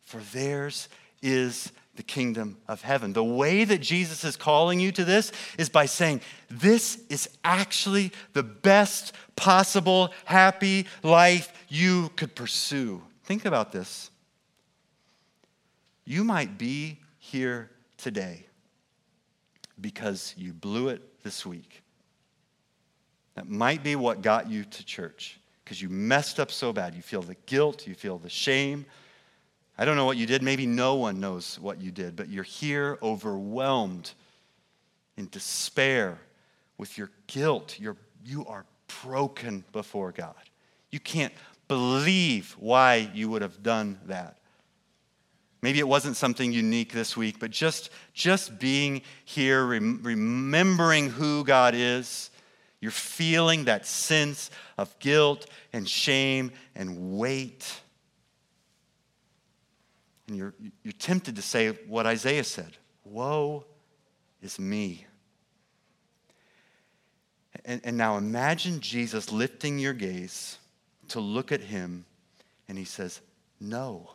for 0.01 0.21
theirs 0.33 0.89
is 1.21 1.71
the 1.97 2.03
kingdom 2.03 2.57
of 2.67 2.81
heaven. 2.81 3.13
The 3.13 3.23
way 3.23 3.65
that 3.65 3.83
Jesus 3.83 4.25
is 4.25 4.37
calling 4.37 4.81
you 4.81 4.91
to 4.93 5.05
this 5.05 5.33
is 5.59 5.69
by 5.69 5.85
saying, 5.85 6.23
This 6.49 6.99
is 7.11 7.29
actually 7.45 8.11
the 8.33 8.43
best 8.43 9.15
possible 9.37 10.15
happy 10.25 10.87
life 11.03 11.53
you 11.69 12.11
could 12.17 12.35
pursue. 12.35 13.03
Think 13.25 13.45
about 13.45 13.71
this. 13.73 14.11
You 16.07 16.25
might 16.25 16.57
be 16.57 17.01
here 17.19 17.71
today 17.99 18.47
because 19.79 20.33
you 20.39 20.55
blew 20.55 20.89
it 20.89 21.23
this 21.23 21.45
week. 21.45 21.83
That 23.35 23.47
might 23.47 23.83
be 23.83 23.95
what 23.95 24.23
got 24.23 24.51
you 24.51 24.65
to 24.65 24.85
church 24.87 25.39
because 25.65 25.81
you 25.81 25.89
messed 25.89 26.41
up 26.41 26.51
so 26.51 26.73
bad. 26.73 26.95
You 26.95 27.03
feel 27.03 27.23
the 27.23 27.37
guilt, 27.47 27.87
you 27.87 27.95
feel 27.95 28.19
the 28.19 28.31
shame 28.31 28.87
I 29.79 29.85
don't 29.85 29.97
know 29.97 30.05
what 30.05 30.17
you 30.17 30.27
did. 30.27 30.43
Maybe 30.43 30.67
no 30.67 30.97
one 30.97 31.19
knows 31.21 31.59
what 31.59 31.81
you 31.81 31.91
did, 31.91 32.15
but 32.15 32.29
you're 32.29 32.45
here 32.45 32.99
overwhelmed 33.03 34.13
in 35.17 35.29
despair 35.31 36.19
with 36.79 36.99
your 36.99 37.11
guilt. 37.27 37.81
You're, 37.81 37.97
you 38.25 38.47
are 38.47 38.67
broken 39.03 39.65
before 39.73 40.13
God. 40.13 40.35
You 40.91 41.01
can't 41.01 41.33
believe 41.69 42.55
why 42.59 43.11
you 43.15 43.31
would 43.31 43.43
have 43.43 43.63
done 43.63 43.99
that. 44.07 44.39
Maybe 45.63 45.79
it 45.79 45.89
wasn't 45.89 46.17
something 46.17 46.53
unique 46.53 46.93
this 46.93 47.17
week, 47.17 47.39
but 47.39 47.51
just, 47.51 47.91
just 48.13 48.59
being 48.59 49.03
here, 49.25 49.65
rem- 49.65 50.01
remembering 50.03 51.09
who 51.09 51.45
God 51.45 51.75
is, 51.75 52.31
you're 52.83 52.91
feeling 52.91 53.67
that 53.67 53.87
sense 53.87 54.51
of 54.77 54.99
guilt 54.99 55.47
and 55.73 55.89
shame 55.89 56.51
and 56.75 57.17
weight. 57.17 57.81
And 60.27 60.37
you're, 60.37 60.53
you're 60.83 60.93
tempted 60.93 61.37
to 61.37 61.43
say 61.43 61.69
what 61.87 62.07
Isaiah 62.07 62.45
said 62.45 62.77
Woe 63.05 63.65
is 64.43 64.59
me. 64.59 65.07
And, 67.65 67.81
and 67.85 67.97
now 67.97 68.17
imagine 68.17 68.81
Jesus 68.81 69.31
lifting 69.31 69.79
your 69.79 69.93
gaze 69.93 70.59
to 71.09 71.21
look 71.21 71.53
at 71.53 71.61
him, 71.61 72.05
and 72.69 72.77
he 72.77 72.85
says, 72.85 73.21
No, 73.61 74.11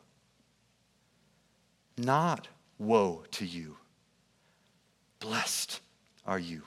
not 1.97 2.49
woe 2.77 3.23
to 3.31 3.45
you. 3.45 3.77
Blessed 5.21 5.79
are 6.25 6.39
you. 6.39 6.63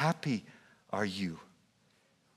Happy 0.00 0.44
are 0.90 1.04
you 1.04 1.38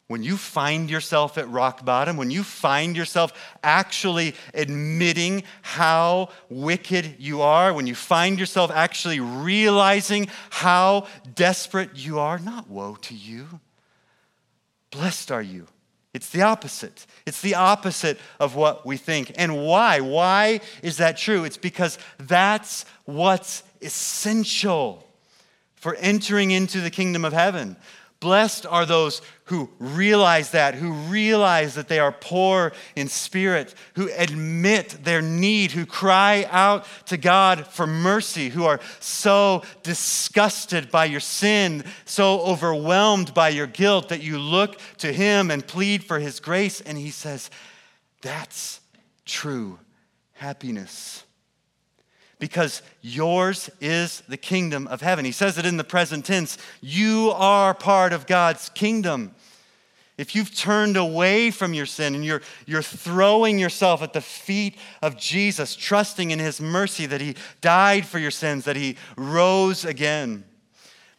when 0.07 0.21
you 0.21 0.37
find 0.37 0.91
yourself 0.91 1.37
at 1.37 1.49
rock 1.49 1.83
bottom, 1.83 2.17
when 2.17 2.29
you 2.29 2.43
find 2.43 2.95
yourself 2.95 3.31
actually 3.63 4.35
admitting 4.53 5.43
how 5.61 6.29
wicked 6.49 7.15
you 7.17 7.41
are, 7.41 7.73
when 7.73 7.87
you 7.87 7.95
find 7.95 8.37
yourself 8.37 8.69
actually 8.69 9.19
realizing 9.19 10.27
how 10.51 11.07
desperate 11.33 11.89
you 11.95 12.19
are, 12.19 12.37
not 12.37 12.69
woe 12.69 12.95
to 12.95 13.15
you. 13.15 13.59
Blessed 14.91 15.31
are 15.31 15.41
you. 15.41 15.65
It's 16.13 16.29
the 16.29 16.43
opposite. 16.43 17.07
It's 17.25 17.41
the 17.41 17.55
opposite 17.55 18.19
of 18.39 18.55
what 18.55 18.85
we 18.85 18.97
think. 18.97 19.31
And 19.35 19.65
why? 19.65 19.99
Why 20.01 20.59
is 20.83 20.97
that 20.97 21.17
true? 21.17 21.43
It's 21.43 21.57
because 21.57 21.97
that's 22.19 22.85
what's 23.05 23.63
essential 23.81 25.07
for 25.83 25.95
entering 25.95 26.51
into 26.51 26.79
the 26.79 26.89
kingdom 26.89 27.25
of 27.25 27.33
heaven. 27.33 27.75
Blessed 28.21 28.65
are 28.65 28.85
those 28.85 29.21
who 29.47 29.69
realize 29.79 30.51
that, 30.51 30.75
who 30.75 30.93
realize 30.93 31.75
that 31.75 31.89
they 31.89 31.99
are 31.99 32.13
poor 32.13 32.71
in 32.95 33.09
spirit, 33.09 33.75
who 33.95 34.09
admit 34.15 35.03
their 35.03 35.21
need, 35.21 35.73
who 35.73 35.85
cry 35.85 36.47
out 36.49 36.85
to 37.07 37.17
God 37.17 37.67
for 37.67 37.85
mercy, 37.85 38.47
who 38.47 38.63
are 38.63 38.79
so 39.01 39.61
disgusted 39.83 40.89
by 40.89 41.03
your 41.03 41.19
sin, 41.19 41.83
so 42.05 42.39
overwhelmed 42.39 43.33
by 43.33 43.49
your 43.49 43.67
guilt 43.67 44.07
that 44.07 44.23
you 44.23 44.39
look 44.39 44.79
to 44.99 45.11
Him 45.11 45.51
and 45.51 45.67
plead 45.67 46.01
for 46.01 46.17
His 46.17 46.39
grace. 46.39 46.79
And 46.79 46.97
He 46.97 47.09
says, 47.09 47.49
That's 48.21 48.79
true 49.25 49.79
happiness 50.31 51.25
because 52.43 52.81
yours 53.01 53.69
is 53.79 54.21
the 54.27 54.35
kingdom 54.35 54.85
of 54.87 54.99
heaven. 54.99 55.23
He 55.23 55.31
says 55.31 55.57
it 55.57 55.65
in 55.65 55.77
the 55.77 55.83
present 55.85 56.25
tense. 56.25 56.57
You 56.81 57.31
are 57.35 57.73
part 57.73 58.11
of 58.11 58.27
God's 58.27 58.67
kingdom. 58.67 59.33
If 60.17 60.35
you've 60.35 60.53
turned 60.53 60.97
away 60.97 61.51
from 61.51 61.73
your 61.73 61.85
sin 61.85 62.15
and 62.15 62.25
you're, 62.25 62.41
you're 62.65 62.81
throwing 62.81 63.59
yourself 63.59 64.01
at 64.01 64.11
the 64.11 64.19
feet 64.19 64.75
of 65.01 65.17
Jesus, 65.17 65.73
trusting 65.73 66.31
in 66.31 66.39
his 66.39 66.59
mercy 66.59 67.05
that 67.05 67.21
he 67.21 67.37
died 67.61 68.05
for 68.05 68.19
your 68.19 68.29
sins, 68.29 68.65
that 68.65 68.75
he 68.75 68.97
rose 69.15 69.85
again, 69.85 70.43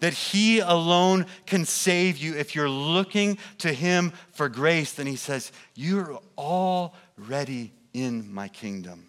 that 0.01 0.13
he 0.13 0.59
alone 0.59 1.25
can 1.47 1.65
save 1.65 2.19
you, 2.19 2.35
if 2.35 2.55
you're 2.55 2.69
looking 2.69 3.39
to 3.61 3.73
him 3.73 4.13
for 4.33 4.51
grace, 4.51 4.93
then 4.93 5.07
he 5.07 5.17
says, 5.17 5.53
You're 5.75 6.21
already 6.37 7.73
in 7.95 8.31
my 8.31 8.49
kingdom. 8.49 9.09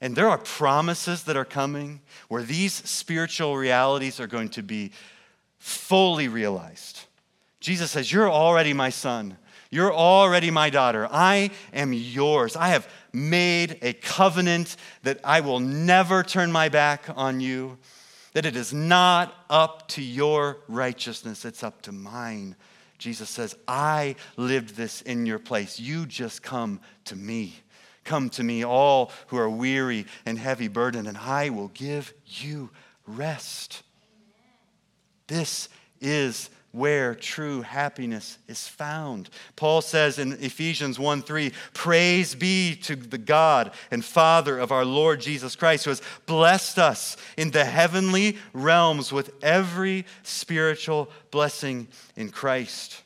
And 0.00 0.16
there 0.16 0.28
are 0.28 0.38
promises 0.38 1.24
that 1.24 1.36
are 1.36 1.44
coming 1.44 2.00
where 2.28 2.42
these 2.42 2.72
spiritual 2.72 3.56
realities 3.56 4.18
are 4.18 4.26
going 4.26 4.48
to 4.50 4.62
be 4.62 4.92
fully 5.58 6.28
realized. 6.28 7.00
Jesus 7.60 7.90
says, 7.90 8.10
You're 8.10 8.30
already 8.30 8.72
my 8.72 8.88
son. 8.90 9.36
You're 9.70 9.92
already 9.92 10.50
my 10.50 10.68
daughter. 10.68 11.06
I 11.10 11.50
am 11.72 11.92
yours. 11.92 12.56
I 12.56 12.68
have 12.68 12.88
made 13.12 13.78
a 13.82 13.92
covenant 13.92 14.76
that 15.04 15.20
I 15.22 15.40
will 15.40 15.60
never 15.60 16.24
turn 16.24 16.50
my 16.50 16.68
back 16.68 17.04
on 17.14 17.38
you, 17.38 17.78
that 18.32 18.46
it 18.46 18.56
is 18.56 18.72
not 18.72 19.32
up 19.48 19.86
to 19.88 20.02
your 20.02 20.58
righteousness, 20.66 21.44
it's 21.44 21.62
up 21.62 21.82
to 21.82 21.92
mine. 21.92 22.56
Jesus 22.98 23.30
says, 23.30 23.56
I 23.66 24.16
lived 24.36 24.76
this 24.76 25.02
in 25.02 25.24
your 25.24 25.38
place. 25.38 25.78
You 25.78 26.04
just 26.04 26.42
come 26.42 26.80
to 27.06 27.16
me. 27.16 27.54
Come 28.10 28.28
to 28.30 28.42
me, 28.42 28.64
all 28.64 29.12
who 29.28 29.36
are 29.36 29.48
weary 29.48 30.04
and 30.26 30.36
heavy 30.36 30.66
burdened, 30.66 31.06
and 31.06 31.16
I 31.16 31.50
will 31.50 31.68
give 31.68 32.12
you 32.26 32.70
rest. 33.06 33.84
This 35.28 35.68
is 36.00 36.50
where 36.72 37.14
true 37.14 37.62
happiness 37.62 38.38
is 38.48 38.66
found. 38.66 39.30
Paul 39.54 39.80
says 39.80 40.18
in 40.18 40.32
Ephesians 40.32 40.98
1 40.98 41.22
3, 41.22 41.52
Praise 41.72 42.34
be 42.34 42.74
to 42.82 42.96
the 42.96 43.16
God 43.16 43.70
and 43.92 44.04
Father 44.04 44.58
of 44.58 44.72
our 44.72 44.84
Lord 44.84 45.20
Jesus 45.20 45.54
Christ, 45.54 45.84
who 45.84 45.90
has 45.90 46.02
blessed 46.26 46.80
us 46.80 47.16
in 47.36 47.52
the 47.52 47.64
heavenly 47.64 48.38
realms 48.52 49.12
with 49.12 49.30
every 49.40 50.04
spiritual 50.24 51.08
blessing 51.30 51.86
in 52.16 52.30
Christ. 52.30 53.04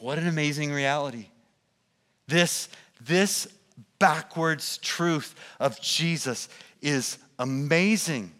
What 0.00 0.18
an 0.18 0.26
amazing 0.26 0.72
reality. 0.72 1.28
This, 2.26 2.68
this 3.00 3.46
backwards 4.02 4.78
truth 4.78 5.36
of 5.60 5.80
Jesus 5.80 6.48
is 6.80 7.18
amazing. 7.38 8.32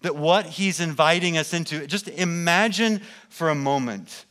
That 0.00 0.16
what 0.16 0.46
he's 0.46 0.80
inviting 0.80 1.36
us 1.36 1.52
into, 1.52 1.86
just 1.86 2.08
imagine 2.08 3.02
for 3.28 3.50
a 3.50 3.54
moment 3.54 4.24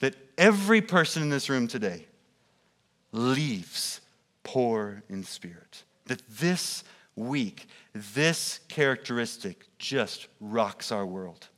that 0.00 0.14
every 0.36 0.82
person 0.82 1.22
in 1.22 1.30
this 1.30 1.48
room 1.48 1.66
today 1.66 2.04
leaves 3.10 4.02
poor 4.44 5.02
in 5.08 5.24
spirit. 5.24 5.84
That 6.08 6.20
this 6.28 6.84
week, 7.14 7.66
this 7.94 8.60
characteristic 8.68 9.64
just 9.78 10.28
rocks 10.42 10.92
our 10.92 11.06
world. 11.06 11.48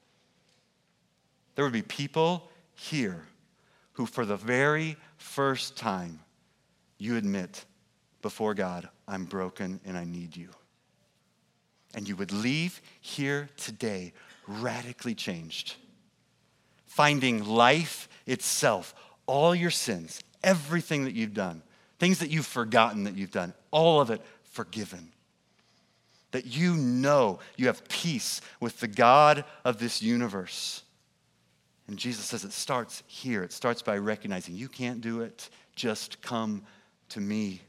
There 1.56 1.64
would 1.64 1.72
be 1.72 1.82
people 1.82 2.52
here 2.76 3.24
who, 3.94 4.06
for 4.06 4.24
the 4.24 4.36
very 4.36 4.96
first 5.16 5.76
time, 5.76 6.20
you 6.98 7.16
admit 7.16 7.64
before 8.22 8.54
God, 8.54 8.88
I'm 9.06 9.24
broken 9.24 9.80
and 9.84 9.96
I 9.96 10.04
need 10.04 10.36
you. 10.36 10.48
And 11.94 12.08
you 12.08 12.16
would 12.16 12.32
leave 12.32 12.80
here 13.00 13.48
today 13.56 14.12
radically 14.46 15.14
changed, 15.14 15.76
finding 16.86 17.44
life 17.44 18.08
itself, 18.26 18.94
all 19.26 19.54
your 19.54 19.70
sins, 19.70 20.20
everything 20.42 21.04
that 21.04 21.14
you've 21.14 21.34
done, 21.34 21.62
things 21.98 22.18
that 22.18 22.30
you've 22.30 22.46
forgotten 22.46 23.04
that 23.04 23.16
you've 23.16 23.30
done, 23.30 23.54
all 23.70 24.00
of 24.00 24.10
it 24.10 24.22
forgiven. 24.44 25.10
That 26.32 26.46
you 26.46 26.74
know 26.74 27.38
you 27.56 27.66
have 27.68 27.88
peace 27.88 28.40
with 28.60 28.80
the 28.80 28.88
God 28.88 29.44
of 29.64 29.78
this 29.78 30.02
universe. 30.02 30.82
And 31.86 31.98
Jesus 31.98 32.26
says 32.26 32.44
it 32.44 32.52
starts 32.52 33.02
here. 33.06 33.42
It 33.42 33.52
starts 33.52 33.80
by 33.80 33.96
recognizing 33.96 34.54
you 34.54 34.68
can't 34.68 35.00
do 35.00 35.22
it, 35.22 35.48
just 35.74 36.20
come 36.20 36.62
to 37.10 37.20
me 37.20 37.62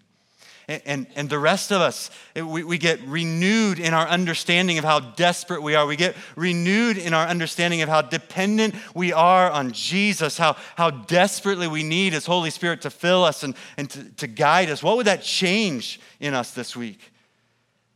and, 0.70 1.08
and 1.16 1.30
the 1.30 1.40
rest 1.40 1.72
of 1.72 1.82
us, 1.82 2.12
we, 2.36 2.64
we 2.64 2.78
get 2.78 3.02
renewed 3.02 3.80
in 3.80 3.96
our 3.96 4.08
understanding 4.08 4.78
of 4.78 4.86
how 4.86 5.00
desperate 5.00 5.64
we 5.64 5.74
are. 5.74 5.88
We 5.88 5.96
get 5.96 6.16
renewed 6.36 7.00
in 7.00 7.14
our 7.16 7.26
understanding 7.26 7.82
of 7.82 7.90
how 7.90 8.04
dependent 8.04 8.76
we 8.94 9.12
are 9.12 9.50
on 9.50 9.72
Jesus, 9.72 10.38
how, 10.38 10.58
how 10.76 10.92
desperately 10.92 11.68
we 11.68 11.82
need 11.82 12.14
His 12.14 12.28
Holy 12.28 12.52
Spirit 12.52 12.82
to 12.82 12.92
fill 12.92 13.24
us 13.24 13.42
and, 13.44 13.56
and 13.78 13.90
to, 13.90 14.04
to 14.18 14.28
guide 14.28 14.70
us. 14.70 14.84
What 14.84 14.98
would 14.98 15.08
that 15.08 15.24
change 15.24 16.00
in 16.20 16.36
us 16.36 16.52
this 16.52 16.76
week? 16.76 17.12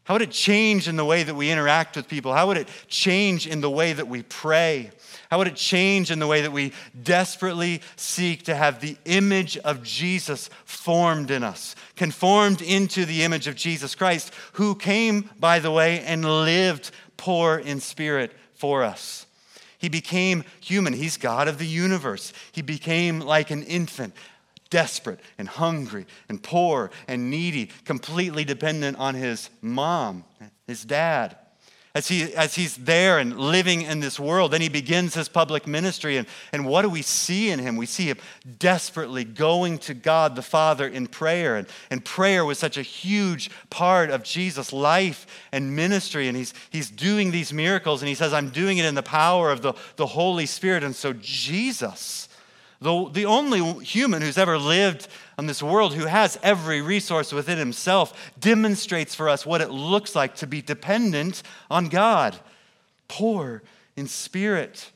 How 0.06 0.16
would 0.16 0.24
it 0.24 0.32
change 0.32 0.88
in 0.88 0.96
the 0.96 1.06
way 1.06 1.22
that 1.24 1.36
we 1.36 1.52
interact 1.52 1.96
with 1.96 2.08
people? 2.08 2.34
How 2.34 2.48
would 2.48 2.58
it 2.58 2.68
change 2.88 3.48
in 3.48 3.62
the 3.62 3.70
way 3.70 3.94
that 3.94 4.08
we 4.08 4.24
pray? 4.24 4.92
How 5.34 5.40
would 5.40 5.48
it 5.48 5.56
change 5.56 6.12
in 6.12 6.20
the 6.20 6.28
way 6.28 6.42
that 6.42 6.52
we 6.52 6.74
desperately 7.02 7.82
seek 7.96 8.44
to 8.44 8.54
have 8.54 8.80
the 8.80 8.98
image 9.06 9.58
of 9.58 9.82
Jesus 9.82 10.48
formed 10.64 11.32
in 11.32 11.44
us, 11.44 11.76
conformed 11.96 12.62
into 12.62 13.04
the 13.04 13.24
image 13.24 13.48
of 13.48 13.56
Jesus 13.56 13.96
Christ, 13.96 14.32
who 14.52 14.76
came, 14.76 15.32
by 15.40 15.58
the 15.58 15.72
way, 15.72 16.02
and 16.02 16.24
lived 16.24 16.92
poor 17.18 17.58
in 17.58 17.80
spirit 17.80 18.32
for 18.54 18.84
us? 18.84 19.26
He 19.80 19.90
became 19.90 20.44
human. 20.60 20.94
He's 20.94 21.18
God 21.18 21.48
of 21.48 21.58
the 21.58 21.66
universe. 21.66 22.32
He 22.52 22.62
became 22.62 23.20
like 23.20 23.50
an 23.50 23.64
infant, 23.64 24.14
desperate 24.70 25.20
and 25.40 25.48
hungry 25.48 26.06
and 26.30 26.44
poor 26.44 26.92
and 27.08 27.32
needy, 27.32 27.72
completely 27.86 28.44
dependent 28.46 29.00
on 29.00 29.16
his 29.16 29.50
mom, 29.64 30.26
his 30.68 30.86
dad 30.86 31.38
as, 31.96 32.08
he, 32.08 32.34
as 32.34 32.56
he's 32.56 32.76
there 32.76 33.20
and 33.20 33.38
living 33.38 33.84
in 33.84 34.00
this 34.00 34.20
world. 34.20 34.52
Then 34.52 34.62
he 34.62 34.70
begins 34.70 35.14
his 35.14 35.30
public 35.30 35.68
ministry. 35.68 36.18
And, 36.18 36.28
and 36.52 36.66
what 36.66 36.82
do 36.82 36.90
we 36.90 37.04
see 37.04 37.50
in 37.50 37.60
him? 37.60 37.78
We 37.78 37.86
see 37.86 38.06
him 38.06 38.18
desperately 38.58 39.24
going 39.24 39.78
to 39.80 39.94
God 39.94 40.36
the 40.36 40.42
Father 40.42 40.88
in 40.88 41.06
prayer. 41.06 41.56
And, 41.56 41.68
and 41.92 42.04
prayer 42.04 42.46
was 42.46 42.58
such 42.58 42.78
a 42.78 42.82
huge 42.82 43.52
part 43.70 44.10
of 44.10 44.24
Jesus' 44.24 44.74
life 44.74 45.28
and 45.52 45.76
ministry. 45.76 46.28
And 46.28 46.36
he's, 46.36 46.54
he's 46.72 46.90
doing 46.90 47.30
these 47.30 47.54
miracles. 47.54 48.02
And 48.02 48.10
he 48.10 48.16
says, 48.16 48.34
I'm 48.34 48.50
doing 48.50 48.80
it 48.80 48.86
in 48.86 48.96
the 48.96 49.04
power 49.04 49.52
of 49.52 49.62
the, 49.62 49.74
the 49.96 50.08
Holy 50.08 50.48
Spirit. 50.48 50.84
And 50.84 50.96
so 50.96 51.14
Jesus 51.14 52.28
the, 52.84 53.10
the 53.10 53.26
only 53.26 53.62
human 53.86 54.22
who's 54.22 54.38
ever 54.38 54.58
lived 54.58 55.08
on 55.38 55.48
this 55.48 55.64
world 55.64 55.94
who 55.94 56.06
has 56.06 56.40
every 56.44 56.82
resource 56.82 57.32
within 57.32 57.58
himself 57.58 58.32
demonstrates 58.40 59.16
for 59.16 59.30
us 59.30 59.46
what 59.46 59.62
it 59.62 59.70
looks 59.70 60.16
like 60.16 60.36
to 60.36 60.48
be 60.48 60.62
dependent 60.62 61.44
on 61.70 61.88
God, 61.88 62.38
poor 63.08 63.64
in 63.96 64.08
spirit. 64.08 64.92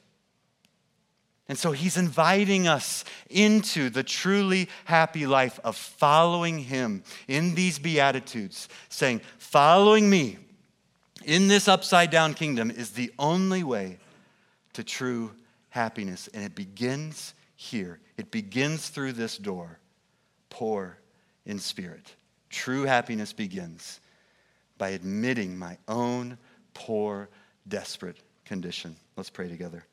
And 1.50 1.58
so 1.58 1.72
he's 1.72 1.98
inviting 1.98 2.68
us 2.68 3.06
into 3.30 3.90
the 3.90 4.04
truly 4.04 4.70
happy 4.86 5.26
life 5.26 5.60
of 5.64 5.76
following 5.76 6.60
him 6.60 7.04
in 7.28 7.56
these 7.56 7.80
Beatitudes, 7.80 8.68
saying, 8.90 9.22
Following 9.38 10.10
me 10.10 10.38
in 11.24 11.48
this 11.48 11.68
upside 11.68 12.10
down 12.10 12.34
kingdom 12.34 12.70
is 12.70 12.92
the 12.92 13.12
only 13.18 13.64
way 13.64 13.98
to 14.74 14.84
true 14.84 15.32
happiness. 15.70 16.28
And 16.34 16.44
it 16.44 16.54
begins 16.54 17.34
here. 17.56 18.00
It 18.18 18.30
begins 18.30 18.90
through 18.90 19.14
this 19.14 19.38
door, 19.38 19.80
poor 20.58 20.98
in 21.46 21.60
spirit. 21.60 22.16
True 22.50 22.82
happiness 22.82 23.32
begins 23.32 24.00
by 24.80 24.90
admitting 24.90 25.56
my 25.56 25.78
own 25.88 26.36
poor, 26.74 27.30
desperate 27.68 28.18
condition. 28.44 28.96
Let's 29.16 29.30
pray 29.30 29.50
together. 29.50 29.86